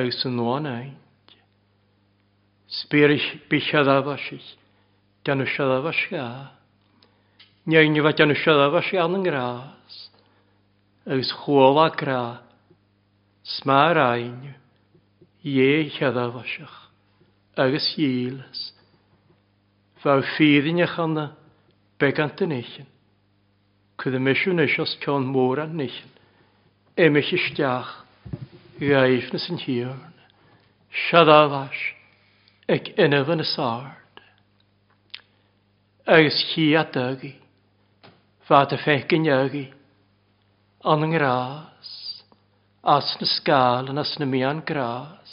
Ag 0.00 0.08
sy'n 0.16 0.40
o'n 0.42 0.66
aint. 0.70 1.36
Sbyrich 2.80 3.28
bysiad 3.52 3.88
afasich. 3.92 4.48
Dan 5.24 5.44
ysad 5.44 5.70
afasgach. 5.78 6.48
Neu 7.68 7.84
ni 7.92 8.00
fod 8.08 8.20
yn 8.24 8.32
siarad 8.42 8.72
fo 8.74 8.80
siarad 8.88 9.18
yn 9.20 9.28
gras. 9.28 10.00
sy'n 11.04 11.22
chwol 11.44 11.78
a 11.84 11.90
gra 12.00 12.20
smár 13.48 13.96
aine 13.96 14.56
dhé 15.42 15.88
cheadhhaiseach 15.96 16.76
agus 17.64 17.86
dílas 17.96 18.58
bá 20.04 20.16
fiine 20.36 20.84
chana 20.86 21.24
begant 21.98 22.40
in 22.46 22.52
éan, 22.56 22.84
chud 23.98 24.14
a 24.14 24.20
misisiún 24.26 24.60
isios 24.66 24.92
teán 25.02 25.24
mór 25.32 25.58
an 25.64 25.72
nian, 25.80 26.12
éimiisi 27.00 27.38
isteach 27.40 27.92
gaifna 28.80 29.38
san 29.46 29.56
hiorn, 29.64 30.04
Seadáhais 31.06 31.80
ag 32.68 32.84
inmh 33.04 33.34
na 33.36 33.44
sáard. 33.44 34.16
Agus 36.06 36.38
chi 36.50 36.74
a 36.80 36.84
dagaí, 36.94 37.34
fá 38.46 38.62
a 38.70 38.78
fécinneagaí 38.84 39.64
an 40.90 41.02
an 41.06 41.18
rás 41.20 42.07
as 42.88 43.06
na 43.20 43.26
sgal 43.28 43.90
yn 43.92 44.00
as 44.00 44.14
na 44.18 44.24
mi 44.28 44.40
an 44.48 44.62
gras. 44.68 45.32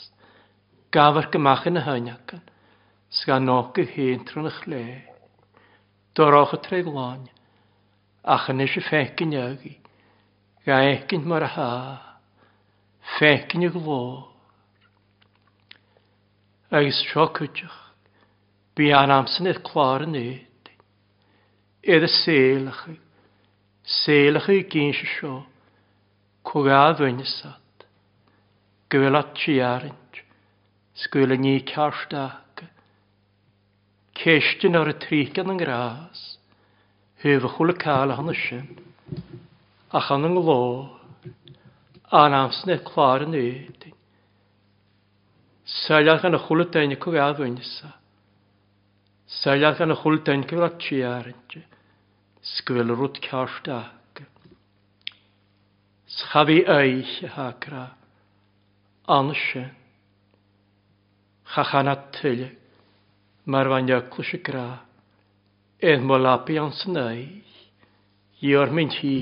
Gaf 0.95 1.19
ar 1.21 1.27
gymach 1.31 1.63
yn 1.69 1.79
y 1.79 1.83
yn, 2.11 2.41
sgan 3.15 3.45
nog 3.47 3.79
y 3.79 3.85
hyn 3.93 4.25
trwy'n 4.27 4.49
eich 4.49 4.59
le. 4.71 4.81
Doroch 6.17 6.51
y 6.57 6.59
treig 6.65 6.83
treglaen, 6.83 7.23
ach 8.35 8.49
yn 8.51 8.59
eisiau 8.65 8.83
ffecyn 8.89 9.35
ygi, 9.39 9.71
ga 10.67 10.81
egin 10.91 11.23
mor 11.29 11.45
a 11.47 11.53
ha, 11.55 11.69
ffecyn 13.15 13.67
y 13.69 13.71
glor. 13.75 14.25
Ais 16.75 17.03
sio 17.07 17.27
cwtioch, 17.39 17.79
bu 18.75 18.91
an 18.99 19.15
amsyn 19.19 19.51
eich 19.53 19.63
clor 19.67 20.03
yn 20.07 20.17
eid, 20.19 20.73
edrych 21.87 22.19
seilach, 22.25 22.85
seilach 24.03 24.51
yw 24.51 24.63
gynsio 24.73 25.13
sio, 25.17 25.35
Cwgadwyn 26.45 27.21
ysad. 27.23 27.85
Gwylat 28.93 29.39
si 29.43 29.55
arint. 29.67 30.19
Sgwyl 31.03 31.33
yn 31.35 31.47
i 31.51 31.55
carstag. 31.71 32.61
Ceistyn 34.19 34.77
ar 34.79 34.91
y 34.91 34.93
trican 35.05 35.49
yn 35.55 35.61
gras. 35.61 36.21
Hyf 37.25 37.47
y 37.49 37.51
chwle 37.55 37.75
cael 37.81 38.13
hon 38.19 38.29
ysyn. 38.35 38.69
A 39.99 40.03
chan 40.09 40.29
yng 40.29 40.37
nglo. 40.37 40.59
A'n 42.21 42.37
amsnau 42.39 42.79
clar 42.91 43.25
yn 43.25 43.37
edyn. 43.41 43.97
Saliach 45.81 46.29
yn 46.29 46.37
y 46.37 46.43
chwle 46.45 46.69
dain 46.77 46.93
y 46.95 47.01
cwgadwyn 47.07 47.57
ysad. 47.65 47.97
Saliach 49.41 49.81
yn 49.87 49.97
y 49.97 49.97
chwle 50.03 50.21
dain 50.29 50.45
gwylat 50.51 50.77
si 50.89 51.01
arint. 51.09 51.57
Sgwyl 52.55 52.93
rwyd 53.01 53.23
carstag. 53.25 53.91
Schafi 56.15 56.63
eich 56.65 57.23
y 57.23 57.27
hagra. 57.35 57.91
Anse. 59.05 59.63
Chachana 61.43 61.95
tylle. 62.13 62.51
Mae'r 63.51 63.67
fanya 63.69 63.97
clwys 64.13 64.31
y 64.37 64.39
gra. 64.39 64.63
Edd 65.83 66.05
molapi 66.07 66.55
ans 66.61 66.85
yn 66.87 67.01
eich. 67.01 67.57
Ior 68.47 68.71
mynd 68.77 68.95
hi. 69.01 69.17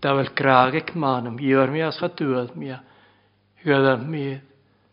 Da 0.00 0.14
fel 0.16 0.30
graag 0.40 0.78
ec 0.80 0.94
manam. 0.96 1.36
Ior 1.50 1.68
mi 1.76 1.84
a 1.84 1.92
sgadwyd 1.92 2.56
mi 2.56 2.72
a. 2.72 2.80
am 3.76 4.08
mi. 4.10 4.40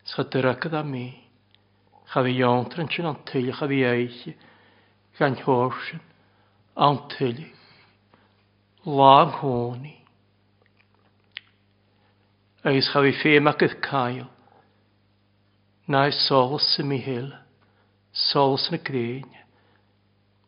Sgadwyrach 0.04 0.60
gyda 0.66 0.82
mi. 0.92 1.06
Chafi 2.12 2.36
iantran 2.36 2.92
sy'n 2.92 3.08
antylle. 3.14 3.56
Chafi 3.62 3.80
eich. 3.88 4.20
Gan 5.16 5.40
horsyn. 5.46 6.02
Antylle. 6.76 7.48
Lag 8.84 9.40
honi. 9.40 10.01
Eis 12.70 12.86
chaf 12.92 13.02
i 13.06 13.10
bhí 13.10 13.16
fé 13.20 13.30
agus 13.42 13.72
cael. 13.84 14.26
Na 15.92 16.02
sols 16.16 16.62
y 16.78 16.84
mi 16.90 16.98
hil, 17.06 17.24
sols 18.24 18.66
yn 18.70 18.76
y 18.78 18.82
glór 18.86 19.26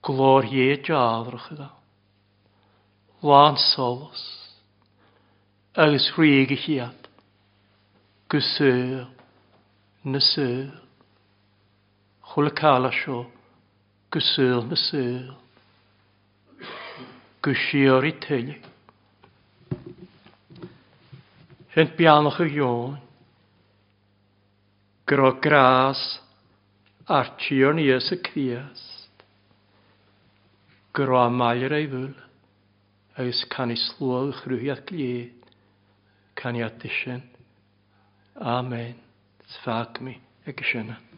glor 0.00 0.44
ie 0.46 0.78
a. 0.94 1.72
Lán 3.30 3.58
solas, 3.74 4.22
agus 5.86 6.06
rhéige 6.18 6.54
chiaad, 6.64 7.08
go 8.30 8.38
sől, 8.52 9.08
na 10.04 10.20
sől, 10.20 10.68
chula 12.28 12.52
cála 12.60 12.92
seo, 13.00 13.22
go 14.12 14.20
sől 14.28 14.60
na 14.70 14.76
sől, 14.76 15.34
go 17.42 17.50
i 17.50 18.14
teilig. 18.20 18.73
Rent 21.76 21.96
bianach 21.98 22.38
y 22.40 22.50
ion. 22.54 22.96
Gro 25.06 25.32
gras 25.42 26.00
ar 27.16 27.28
tio 27.40 27.72
ni 27.76 27.88
ys 27.96 28.06
y 28.14 28.18
criast. 28.28 29.24
Gro 30.96 31.18
a 31.22 31.26
maelr 31.40 31.74
ei 31.80 31.88
fyl. 31.96 32.12
Ys 33.26 33.42
can 33.56 33.74
i 33.74 33.78
slwal 33.84 34.30
chrwyad 34.42 34.84
glied. 34.92 35.50
Can 36.40 36.58
i 36.60 36.62
adysyn. 36.70 37.26
Amen. 38.56 38.94
Sfag 39.58 40.00
mi. 40.00 40.16
Ek 40.46 40.62
ysiynna. 40.64 41.13